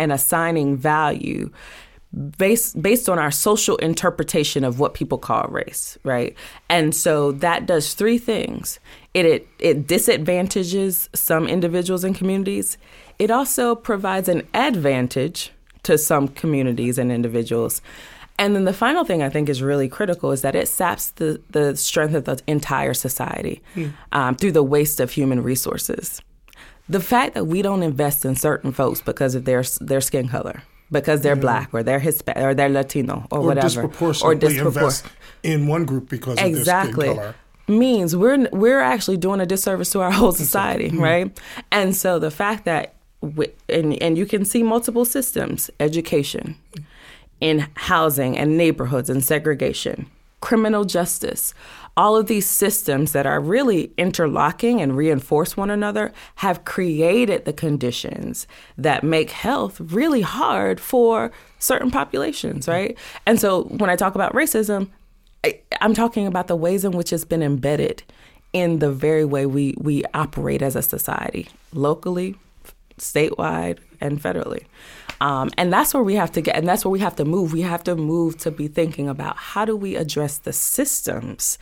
and 0.00 0.10
assigning 0.10 0.76
value 0.76 1.52
based 2.38 2.80
based 2.80 3.08
on 3.08 3.18
our 3.18 3.30
social 3.30 3.76
interpretation 3.76 4.64
of 4.64 4.78
what 4.78 4.94
people 4.94 5.18
call 5.18 5.46
race, 5.48 5.98
right? 6.04 6.34
And 6.68 6.94
so 6.94 7.32
that 7.32 7.66
does 7.66 7.94
three 7.94 8.18
things. 8.18 8.78
It 9.14 9.26
it, 9.26 9.48
it 9.58 9.86
disadvantages 9.86 11.08
some 11.14 11.46
individuals 11.46 12.04
and 12.04 12.14
communities. 12.14 12.78
It 13.18 13.30
also 13.30 13.74
provides 13.74 14.28
an 14.28 14.46
advantage 14.54 15.52
to 15.84 15.98
some 15.98 16.28
communities 16.28 16.98
and 16.98 17.12
individuals. 17.12 17.82
And 18.38 18.56
then 18.56 18.64
the 18.64 18.72
final 18.72 19.04
thing 19.04 19.22
I 19.22 19.28
think 19.28 19.48
is 19.48 19.62
really 19.62 19.88
critical 19.88 20.32
is 20.32 20.42
that 20.42 20.56
it 20.56 20.66
saps 20.66 21.10
the, 21.12 21.40
the 21.50 21.76
strength 21.76 22.14
of 22.14 22.24
the 22.24 22.40
entire 22.48 22.94
society 22.94 23.62
um, 24.10 24.34
through 24.34 24.52
the 24.52 24.62
waste 24.62 24.98
of 24.98 25.12
human 25.12 25.42
resources. 25.42 26.20
The 26.88 27.00
fact 27.00 27.34
that 27.34 27.46
we 27.46 27.62
don't 27.62 27.82
invest 27.82 28.24
in 28.24 28.34
certain 28.34 28.72
folks 28.72 29.00
because 29.00 29.34
of 29.34 29.44
their 29.44 29.62
their 29.80 30.00
skin 30.00 30.28
color, 30.28 30.62
because 30.94 31.20
they're 31.20 31.36
mm. 31.36 31.42
black 31.42 31.68
or 31.74 31.82
they're 31.82 31.98
Hispanic 31.98 32.42
or 32.42 32.54
they're 32.54 32.70
Latino 32.70 33.26
or, 33.30 33.40
Or 33.40 33.42
whatever, 33.42 33.66
disproportionately 33.66 34.38
dispropor- 34.48 34.66
invest 34.66 35.06
in 35.42 35.66
one 35.66 35.84
group 35.84 36.08
because 36.08 36.38
of 36.38 36.44
exactly 36.46 37.08
their 37.08 37.14
skin 37.14 37.34
color. 37.68 37.78
means 37.78 38.16
we're 38.16 38.48
we're 38.50 38.80
actually 38.80 39.18
doing 39.18 39.40
a 39.40 39.46
disservice 39.46 39.90
to 39.90 40.00
our 40.00 40.10
whole 40.10 40.32
society, 40.32 40.90
mm. 40.90 41.00
right? 41.00 41.40
And 41.70 41.94
so 41.94 42.18
the 42.18 42.30
fact 42.30 42.64
that 42.64 42.94
we, 43.20 43.48
and 43.68 44.00
and 44.02 44.16
you 44.16 44.26
can 44.26 44.44
see 44.46 44.62
multiple 44.62 45.04
systems, 45.04 45.70
education, 45.80 46.56
in 47.40 47.66
housing 47.74 48.38
and 48.38 48.56
neighborhoods 48.56 49.10
and 49.10 49.22
segregation, 49.22 50.06
criminal 50.44 50.84
justice, 50.84 51.54
all 51.96 52.18
of 52.18 52.26
these 52.26 52.46
systems 52.46 53.12
that 53.12 53.24
are 53.24 53.40
really 53.40 53.90
interlocking 53.96 54.82
and 54.82 54.94
reinforce 54.94 55.56
one 55.56 55.70
another 55.70 56.12
have 56.34 56.66
created 56.66 57.46
the 57.46 57.52
conditions 57.52 58.46
that 58.76 59.02
make 59.02 59.30
health 59.30 59.80
really 59.80 60.20
hard 60.20 60.78
for 60.78 61.32
certain 61.58 61.90
populations, 61.90 62.68
right? 62.68 62.98
And 63.24 63.40
so 63.40 63.62
when 63.64 63.88
I 63.88 63.96
talk 63.96 64.14
about 64.14 64.34
racism, 64.34 64.90
I, 65.44 65.60
I'm 65.80 65.94
talking 65.94 66.26
about 66.26 66.46
the 66.46 66.56
ways 66.56 66.84
in 66.84 66.92
which 66.92 67.10
it's 67.10 67.24
been 67.24 67.42
embedded 67.42 68.02
in 68.52 68.80
the 68.80 68.92
very 68.92 69.24
way 69.24 69.46
we, 69.46 69.74
we 69.78 70.04
operate 70.12 70.60
as 70.60 70.76
a 70.76 70.82
society, 70.82 71.48
locally, 71.72 72.36
statewide, 72.98 73.78
and 73.98 74.20
federally. 74.20 74.64
Um, 75.24 75.48
and 75.56 75.72
that's 75.72 75.94
where 75.94 76.02
we 76.02 76.16
have 76.16 76.32
to 76.32 76.42
get, 76.42 76.54
and 76.54 76.68
that's 76.68 76.84
where 76.84 76.92
we 76.92 76.98
have 76.98 77.16
to 77.16 77.24
move. 77.24 77.54
We 77.54 77.62
have 77.62 77.82
to 77.84 77.96
move 77.96 78.36
to 78.38 78.50
be 78.50 78.68
thinking 78.68 79.08
about 79.08 79.38
how 79.38 79.64
do 79.64 79.74
we 79.74 79.96
address 79.96 80.36
the 80.36 80.52
systems 80.52 81.58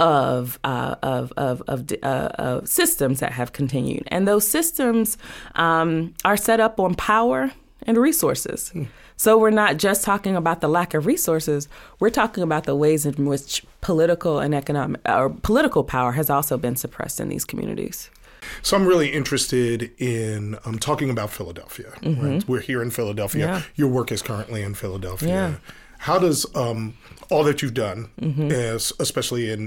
of 0.00 0.58
uh, 0.64 0.94
of 1.02 1.30
of 1.36 1.60
of, 1.68 1.92
uh, 2.02 2.06
of 2.06 2.66
systems 2.66 3.20
that 3.20 3.32
have 3.32 3.52
continued, 3.52 4.04
and 4.06 4.26
those 4.26 4.48
systems 4.48 5.18
um, 5.56 6.14
are 6.24 6.38
set 6.38 6.58
up 6.58 6.80
on 6.80 6.94
power 6.94 7.52
and 7.86 7.98
resources. 7.98 8.72
So 9.16 9.36
we're 9.36 9.50
not 9.50 9.76
just 9.76 10.04
talking 10.04 10.34
about 10.34 10.62
the 10.62 10.68
lack 10.68 10.94
of 10.94 11.04
resources. 11.04 11.68
We're 12.00 12.10
talking 12.10 12.42
about 12.42 12.64
the 12.64 12.74
ways 12.74 13.04
in 13.04 13.26
which 13.26 13.62
political 13.82 14.38
and 14.38 14.54
economic 14.54 15.02
or 15.06 15.28
political 15.28 15.84
power 15.84 16.12
has 16.12 16.30
also 16.30 16.56
been 16.56 16.76
suppressed 16.76 17.20
in 17.20 17.28
these 17.28 17.44
communities. 17.44 18.10
So 18.62 18.76
I'm 18.76 18.86
really 18.86 19.08
interested 19.08 19.90
in 20.00 20.58
um, 20.64 20.78
talking 20.78 21.10
about 21.10 21.30
Philadelphia. 21.30 21.92
Right? 22.02 22.46
We're 22.48 22.60
here 22.60 22.82
in 22.82 22.90
Philadelphia. 22.90 23.46
Mm-hmm. 23.46 23.54
Yeah. 23.54 23.62
Your 23.76 23.88
work 23.88 24.12
is 24.12 24.22
currently 24.22 24.62
in 24.62 24.74
Philadelphia. 24.74 25.28
Yeah. 25.28 25.54
How 25.98 26.18
does 26.18 26.46
um, 26.56 26.94
all 27.30 27.44
that 27.44 27.62
you've 27.62 27.74
done, 27.74 28.10
Mm-hmm. 28.20 28.50
as, 28.50 28.92
especially 28.98 29.50
in 29.50 29.60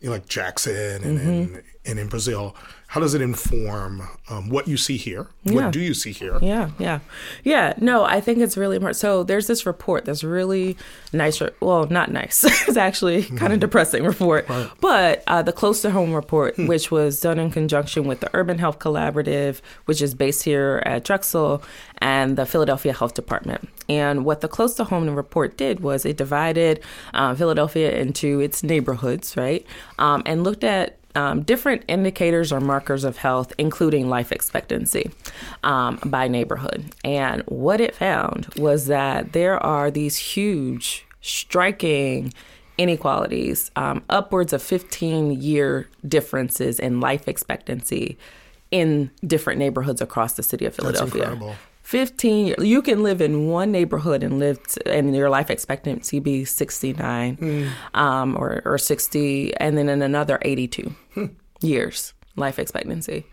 you 0.00 0.08
know, 0.08 0.12
like 0.12 0.26
Jackson 0.26 1.02
and, 1.04 1.18
Mm-hmm. 1.18 1.28
in, 1.56 1.62
and 1.84 1.98
in 1.98 2.08
Brazil, 2.08 2.54
how 2.88 3.00
does 3.00 3.14
it 3.14 3.22
inform 3.22 4.06
um, 4.28 4.50
what 4.50 4.68
you 4.68 4.76
see 4.76 4.98
here? 4.98 5.28
Yeah. 5.44 5.54
What 5.54 5.72
do 5.72 5.80
you 5.80 5.94
see 5.94 6.12
here? 6.12 6.38
Yeah, 6.42 6.70
yeah, 6.78 7.00
yeah. 7.42 7.72
No, 7.78 8.04
I 8.04 8.20
think 8.20 8.38
it's 8.40 8.56
really 8.56 8.76
important. 8.76 8.96
So 8.96 9.24
there's 9.24 9.46
this 9.46 9.64
report 9.64 10.04
that's 10.04 10.22
really 10.22 10.76
nice. 11.12 11.40
re- 11.40 11.50
Well, 11.60 11.86
not 11.86 12.12
nice. 12.12 12.44
it's 12.68 12.76
actually 12.76 13.22
kind 13.22 13.52
of 13.52 13.60
depressing 13.60 14.04
report. 14.04 14.46
But 14.80 15.24
uh, 15.26 15.40
the 15.42 15.52
Close 15.52 15.80
to 15.82 15.90
Home 15.90 16.12
report, 16.12 16.58
which 16.58 16.90
was 16.90 17.18
done 17.18 17.38
in 17.38 17.50
conjunction 17.50 18.04
with 18.06 18.20
the 18.20 18.28
Urban 18.34 18.58
Health 18.58 18.78
Collaborative, 18.78 19.60
which 19.86 20.02
is 20.02 20.14
based 20.14 20.42
here 20.44 20.82
at 20.84 21.02
Drexel, 21.02 21.62
and 21.98 22.36
the 22.36 22.44
Philadelphia 22.44 22.92
Health 22.92 23.14
Department. 23.14 23.68
And 23.88 24.24
what 24.26 24.42
the 24.42 24.48
Close 24.48 24.74
to 24.74 24.84
Home 24.84 25.08
report 25.14 25.56
did 25.56 25.80
was 25.80 26.04
it 26.04 26.18
divided 26.18 26.80
uh, 27.14 27.34
Philadelphia 27.34 27.90
into 27.96 28.38
its 28.40 28.62
neighborhoods, 28.62 29.34
right, 29.36 29.64
um, 29.98 30.22
and 30.26 30.44
looked 30.44 30.62
at 30.64 30.98
um, 31.14 31.42
different 31.42 31.84
indicators 31.88 32.52
or 32.52 32.60
markers 32.60 33.04
of 33.04 33.18
health, 33.18 33.52
including 33.58 34.08
life 34.08 34.32
expectancy 34.32 35.10
um, 35.62 35.98
by 36.04 36.28
neighborhood. 36.28 36.84
And 37.04 37.42
what 37.42 37.80
it 37.80 37.94
found 37.94 38.48
was 38.56 38.86
that 38.86 39.32
there 39.32 39.62
are 39.62 39.90
these 39.90 40.16
huge, 40.16 41.06
striking 41.20 42.32
inequalities, 42.78 43.70
um, 43.76 44.02
upwards 44.08 44.52
of 44.52 44.62
15 44.62 45.40
year 45.40 45.88
differences 46.06 46.80
in 46.80 47.00
life 47.00 47.28
expectancy 47.28 48.18
in 48.70 49.10
different 49.26 49.58
neighborhoods 49.58 50.00
across 50.00 50.32
the 50.34 50.42
city 50.42 50.64
of 50.64 50.74
Philadelphia. 50.74 51.38
Incredible. 51.82 52.54
15 52.54 52.54
you 52.58 52.82
can 52.82 53.02
live 53.02 53.20
in 53.20 53.48
one 53.48 53.70
neighborhood 53.70 54.22
and 54.22 54.38
live 54.38 54.62
t- 54.66 54.80
and 54.86 55.14
your 55.14 55.30
life 55.30 55.50
expectancy 55.50 56.20
be 56.20 56.44
69 56.44 57.36
mm. 57.36 57.70
um, 57.94 58.36
or, 58.36 58.62
or 58.64 58.78
60 58.78 59.56
and 59.56 59.76
then 59.76 59.88
in 59.88 60.02
another 60.02 60.38
82 60.42 60.94
hmm. 61.14 61.26
years 61.60 62.14
life 62.36 62.58
expectancy 62.58 63.26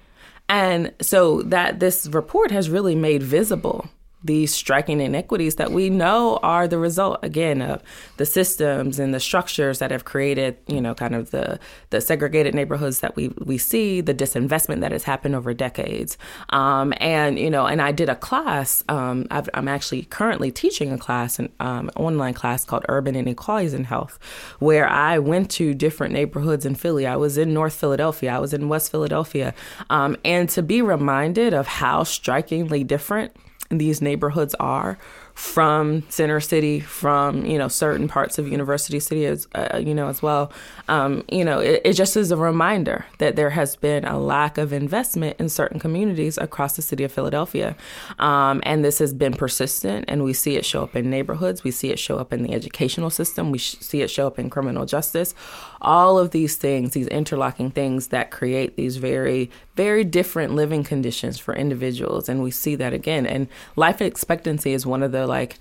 and 0.50 0.94
so 1.00 1.44
that 1.44 1.80
this 1.80 2.08
report 2.08 2.52
has 2.52 2.70
really 2.70 2.96
made 2.96 3.22
visible 3.22 3.88
these 4.24 4.54
striking 4.54 5.00
inequities 5.00 5.56
that 5.56 5.72
we 5.72 5.90
know 5.90 6.38
are 6.44 6.68
the 6.68 6.78
result 6.78 7.20
again 7.24 7.62
of 7.62 7.82
the 8.18 8.26
systems 8.26 9.00
and 9.00 9.14
the 9.14 9.20
structures 9.20 9.80
that 9.80 9.92
have 9.92 10.04
created 10.04 10.58
you 10.68 10.82
know 10.82 10.94
kind 10.94 11.16
of 11.16 11.32
the 11.32 11.60
the 11.90 12.02
segregated 12.02 12.54
neighborhoods 12.54 13.00
that 13.00 13.16
we 13.16 13.30
we 13.46 13.58
see 13.58 14.02
the 14.02 14.14
disinvestment 14.14 14.82
that 14.82 14.92
has 14.92 15.04
happened 15.04 15.36
over 15.36 15.54
decades. 15.54 16.18
Um, 16.50 16.94
and 16.98 17.40
you 17.40 17.50
know 17.50 17.66
and 17.66 17.82
I 17.82 17.92
did 17.92 18.10
a 18.10 18.16
class 18.16 18.84
um, 18.90 19.28
i 19.32 19.44
am 19.54 19.68
actually 19.68 20.04
currently 20.04 20.52
teaching 20.52 20.92
a 20.92 20.98
class 20.98 21.40
an 21.40 21.52
um, 21.60 21.90
online 21.96 22.34
class 22.34 22.66
called 22.66 22.86
urban 22.90 23.16
inequalities 23.16 23.74
in 23.74 23.86
health 23.86 24.20
where 24.60 24.88
I 24.88 25.20
went 25.20 25.50
to 25.52 25.74
different 25.74 26.14
neighborhoods 26.14 26.66
in 26.66 26.76
Philly. 26.76 27.08
I 27.08 27.16
was 27.16 27.38
in 27.38 27.54
North 27.54 27.74
Philadelphia. 27.74 28.32
I 28.36 28.40
was 28.40 28.54
in 28.54 28.70
West 28.70 28.92
Philadelphia. 28.92 29.54
Um, 29.90 30.18
and 30.26 30.50
to 30.50 30.62
be 30.62 30.82
reminded 30.82 31.54
of 31.54 31.68
how 31.68 32.04
strikingly 32.04 32.84
different 32.84 33.36
these 33.70 34.02
neighborhoods 34.02 34.56
are 34.60 34.98
from 35.40 36.04
Center 36.10 36.42
City, 36.42 36.82
from 36.82 37.46
you 37.46 37.58
know 37.58 37.70
certain 37.70 38.10
parts 38.10 38.38
of 38.38 38.48
University 38.48 39.00
City 39.00 39.26
as 39.26 39.48
uh, 39.56 39.80
you 39.82 39.96
know 39.96 40.10
as 40.10 40.22
well. 40.22 40.52
Um, 40.90 41.24
you 41.32 41.46
know, 41.46 41.60
it, 41.60 41.82
it, 41.86 41.94
just 41.94 42.18
is 42.18 42.32
a 42.32 42.36
reminder 42.36 43.06
that 43.20 43.38
there 43.38 43.52
has 43.52 43.78
been 43.78 44.04
a 44.04 44.20
lack 44.20 44.58
of 44.58 44.74
investment 44.74 45.40
in 45.40 45.48
certain 45.48 45.80
communities 45.80 46.38
across 46.38 46.76
the 46.76 46.82
city 46.82 47.06
of 47.06 47.12
Philadelphia, 47.12 47.78
um, 48.18 48.60
and 48.66 48.84
this 48.84 49.00
has 49.00 49.14
been 49.14 49.34
persistent. 49.34 50.06
And 50.10 50.26
we 50.26 50.34
see 50.34 50.58
it 50.58 50.66
show 50.66 50.84
up 50.84 50.96
in 50.96 51.10
neighborhoods, 51.10 51.64
we 51.64 51.72
see 51.72 51.90
it 51.90 52.00
show 52.00 52.18
up 52.18 52.34
in 52.34 52.44
the 52.44 52.54
educational 52.54 53.10
system, 53.10 53.50
we 53.50 53.60
sh- 53.60 53.78
see 53.80 54.02
it 54.02 54.10
show 54.10 54.28
up 54.28 54.40
in 54.40 54.50
criminal 54.50 54.86
justice. 54.86 55.34
All 55.80 56.20
of 56.20 56.32
these 56.32 56.58
things, 56.58 56.92
these 56.92 57.08
interlocking 57.08 57.72
things 57.72 58.08
that 58.08 58.30
create 58.30 58.76
these 58.76 58.98
very 58.98 59.50
very 59.80 60.04
different 60.04 60.54
living 60.54 60.84
conditions 60.84 61.40
for 61.40 61.56
individuals 61.56 62.28
and 62.28 62.44
we 62.44 62.52
see 62.52 62.76
that 62.76 62.92
again. 62.92 63.26
And 63.26 63.48
life 63.78 64.02
expectancy 64.02 64.74
is 64.74 64.86
one 64.86 65.02
of 65.02 65.14
the 65.14 65.26
like 65.26 65.58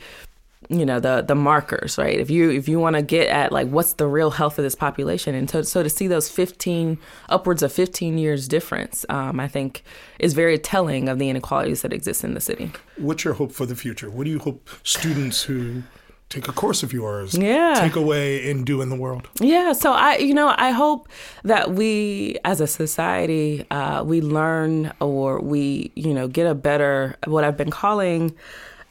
you 0.68 0.84
know 0.84 0.98
the 0.98 1.22
the 1.22 1.36
markers 1.36 1.96
right? 1.96 2.18
If 2.18 2.28
you 2.28 2.50
if 2.50 2.66
you 2.66 2.80
want 2.80 2.96
to 2.96 3.02
get 3.02 3.28
at 3.28 3.52
like 3.52 3.68
what's 3.68 3.92
the 3.92 4.08
real 4.08 4.32
health 4.32 4.58
of 4.58 4.64
this 4.64 4.74
population 4.74 5.36
and 5.36 5.48
so, 5.48 5.62
so 5.62 5.84
to 5.84 5.88
see 5.88 6.08
those 6.08 6.28
15 6.28 6.98
upwards 7.28 7.62
of 7.62 7.72
15 7.72 8.18
years 8.18 8.48
difference 8.48 9.06
um, 9.08 9.38
i 9.38 9.46
think 9.46 9.84
is 10.18 10.34
very 10.34 10.58
telling 10.58 11.08
of 11.08 11.20
the 11.20 11.28
inequalities 11.28 11.82
that 11.82 11.92
exist 11.92 12.24
in 12.24 12.34
the 12.34 12.40
city. 12.40 12.72
What's 12.96 13.22
your 13.24 13.34
hope 13.34 13.52
for 13.52 13.66
the 13.66 13.76
future? 13.76 14.10
What 14.10 14.24
do 14.24 14.30
you 14.30 14.40
hope 14.40 14.68
students 14.82 15.44
who 15.44 15.84
take 16.28 16.46
a 16.46 16.52
course 16.52 16.82
of 16.82 16.92
yours 16.92 17.36
yeah 17.36 17.74
take 17.78 17.96
away 17.96 18.50
and 18.50 18.66
do 18.66 18.82
in 18.82 18.90
the 18.90 18.96
world 18.96 19.28
yeah 19.40 19.72
so 19.72 19.92
i 19.92 20.16
you 20.16 20.34
know 20.34 20.54
i 20.58 20.70
hope 20.70 21.08
that 21.42 21.72
we 21.72 22.36
as 22.44 22.60
a 22.60 22.66
society 22.66 23.64
uh, 23.70 24.02
we 24.04 24.20
learn 24.20 24.92
or 25.00 25.40
we 25.40 25.90
you 25.94 26.12
know 26.12 26.28
get 26.28 26.46
a 26.46 26.54
better 26.54 27.16
what 27.26 27.44
i've 27.44 27.56
been 27.56 27.70
calling 27.70 28.34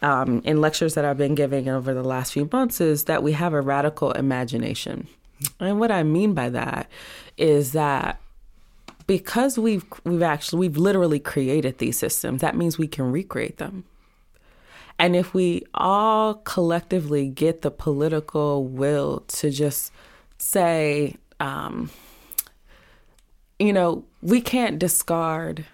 um, 0.02 0.42
in 0.46 0.62
lectures 0.62 0.94
that 0.94 1.06
I've 1.06 1.18
been 1.18 1.36
giving 1.36 1.68
over 1.68 1.94
the 1.94 2.04
last 2.04 2.34
few 2.34 2.48
months 2.52 2.80
is 2.80 3.06
that 3.06 3.24
we 3.24 3.32
have 3.34 3.54
a 3.54 3.62
radical 3.62 4.12
imagination. 4.12 5.08
And 5.60 5.80
what 5.80 5.92
I 5.92 6.04
mean 6.04 6.34
by 6.34 6.50
that 6.50 6.90
is 7.38 7.72
that 7.74 8.20
because 9.06 9.58
we've 9.58 9.86
we've 10.04 10.24
actually 10.24 10.60
we've 10.60 10.78
literally 10.78 11.20
created 11.20 11.78
these 11.78 11.98
systems, 11.98 12.42
that 12.42 12.56
means 12.56 12.78
we 12.78 12.88
can 12.88 13.12
recreate 13.12 13.58
them. 13.58 13.86
And 15.00 15.16
if 15.16 15.34
we 15.34 15.64
all 15.74 16.36
collectively 16.36 17.28
get 17.28 17.62
the 17.62 17.72
political 17.72 18.66
will 18.66 19.22
to 19.28 19.52
just 19.52 19.92
say, 20.38 21.16
um, 21.40 21.92
you 23.60 23.74
know, 23.74 24.06
we 24.22 24.42
can't 24.42 24.80
discard 24.80 25.66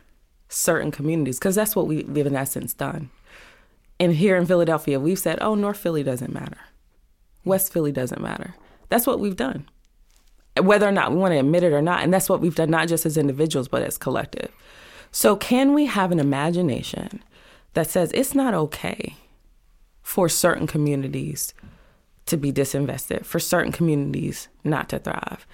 certain 0.50 0.92
communities 0.92 1.40
because 1.40 1.56
that's 1.56 1.76
what 1.76 1.88
we, 1.88 2.04
we've 2.04 2.28
in 2.28 2.36
essence 2.36 2.74
done. 2.74 3.10
And 4.00 4.14
here 4.14 4.36
in 4.36 4.46
Philadelphia, 4.46 5.00
we've 5.00 5.20
said, 5.20 5.40
oh, 5.42 5.56
North 5.56 5.78
Philly 5.78 6.04
doesn't 6.04 6.34
matter. 6.34 6.58
West 7.46 7.72
Philly 7.72 7.92
doesn't 7.92 8.22
matter. 8.22 8.56
That's 8.90 9.08
what 9.08 9.20
we've 9.20 9.36
done. 9.36 9.68
Whether 10.62 10.88
or 10.88 10.92
not 10.92 11.12
we 11.12 11.18
want 11.18 11.34
to 11.34 11.40
admit 11.40 11.64
it 11.64 11.74
or 11.74 11.82
not. 11.82 12.04
And 12.04 12.14
that's 12.14 12.30
what 12.30 12.42
we've 12.42 12.56
done, 12.56 12.70
not 12.70 12.88
just 12.88 13.06
as 13.06 13.18
individuals, 13.18 13.68
but 13.68 13.82
as 13.82 13.98
collective. 13.98 14.52
So, 15.12 15.36
can 15.36 15.74
we 15.74 15.86
have 15.86 16.12
an 16.12 16.20
imagination 16.20 17.24
that 17.74 17.90
says 17.90 18.12
it's 18.14 18.36
not 18.36 18.54
okay 18.54 19.16
for 20.02 20.30
certain 20.30 20.68
communities 20.68 21.54
to 22.26 22.38
be 22.38 22.52
disinvested, 22.52 23.26
for 23.26 23.40
certain 23.40 23.72
communities 23.72 24.48
not 24.64 24.90
to 24.90 25.00
thrive? 25.00 25.46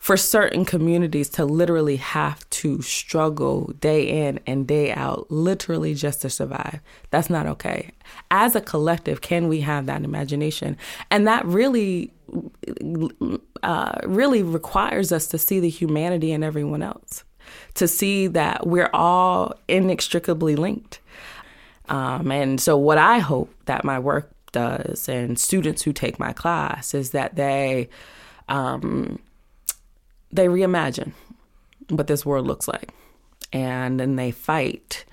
for 0.00 0.16
certain 0.16 0.64
communities 0.64 1.28
to 1.28 1.44
literally 1.44 1.96
have 1.96 2.48
to 2.48 2.80
struggle 2.80 3.66
day 3.80 4.26
in 4.26 4.40
and 4.46 4.66
day 4.66 4.90
out, 4.92 5.30
literally 5.30 5.94
just 5.94 6.22
to 6.22 6.30
survive. 6.30 6.80
That's 7.10 7.28
not 7.28 7.46
okay. 7.46 7.90
As 8.30 8.56
a 8.56 8.62
collective, 8.62 9.20
can 9.20 9.46
we 9.46 9.60
have 9.60 9.84
that 9.86 10.02
imagination? 10.02 10.78
And 11.10 11.26
that 11.26 11.44
really, 11.44 12.14
uh, 13.62 14.00
really 14.04 14.42
requires 14.42 15.12
us 15.12 15.26
to 15.26 15.38
see 15.38 15.60
the 15.60 15.68
humanity 15.68 16.32
in 16.32 16.42
everyone 16.42 16.82
else, 16.82 17.22
to 17.74 17.86
see 17.86 18.26
that 18.28 18.66
we're 18.66 18.90
all 18.94 19.52
inextricably 19.68 20.56
linked. 20.56 21.00
Um, 21.90 22.32
and 22.32 22.60
so, 22.60 22.76
what 22.78 22.96
I 22.96 23.18
hope 23.18 23.52
that 23.66 23.84
my 23.84 23.98
work 23.98 24.30
does, 24.52 25.08
and 25.08 25.38
students 25.38 25.82
who 25.82 25.92
take 25.92 26.18
my 26.18 26.32
class, 26.32 26.94
is 26.94 27.10
that 27.10 27.36
they 27.36 27.88
um, 28.48 29.18
they 30.32 30.46
reimagine 30.46 31.12
what 31.88 32.06
this 32.06 32.24
world 32.24 32.46
looks 32.46 32.68
like. 32.68 32.92
And 33.52 33.98
then 33.98 34.16
they 34.16 34.30
fight 34.30 35.04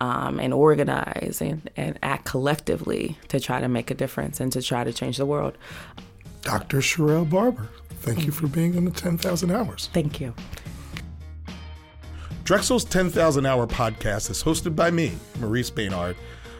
um, 0.00 0.38
and 0.38 0.54
organize 0.54 1.40
and, 1.40 1.68
and 1.76 1.98
act 2.02 2.24
collectively 2.24 3.18
to 3.28 3.40
try 3.40 3.60
to 3.60 3.68
make 3.68 3.90
a 3.90 3.94
difference 3.94 4.40
and 4.40 4.52
to 4.52 4.62
try 4.62 4.84
to 4.84 4.92
change 4.92 5.16
the 5.16 5.26
world. 5.26 5.58
Dr. 6.42 6.78
Sharrelle 6.78 7.28
Barber, 7.28 7.68
thank 8.00 8.24
you 8.24 8.32
for 8.32 8.46
being 8.46 8.76
on 8.76 8.84
the 8.84 8.90
10,000 8.90 9.50
Hours. 9.50 9.90
Thank 9.92 10.20
you. 10.20 10.34
Drexel's 12.44 12.84
10,000 12.84 13.46
Hour 13.46 13.68
podcast 13.68 14.28
is 14.28 14.42
hosted 14.42 14.74
by 14.74 14.90
me, 14.90 15.12
Maurice 15.38 15.70
Baynard. 15.70 16.16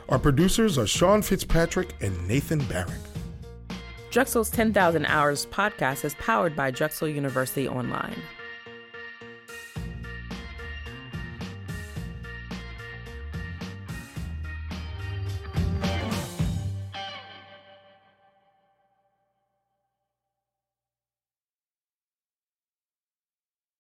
Our 0.09 0.19
producers 0.19 0.79
are 0.79 0.87
Sean 0.87 1.23
Fitzpatrick 1.23 1.95
and 2.01 2.29
Nathan 2.29 2.61
Barrick. 2.67 3.01
Drexel's 4.13 4.51
10,000 4.51 5.07
Hours 5.07 5.47
podcast 5.47 6.05
is 6.05 6.15
powered 6.15 6.55
by 6.55 6.71
Drexel 6.71 7.09
University 7.09 7.67
Online. 7.67 8.15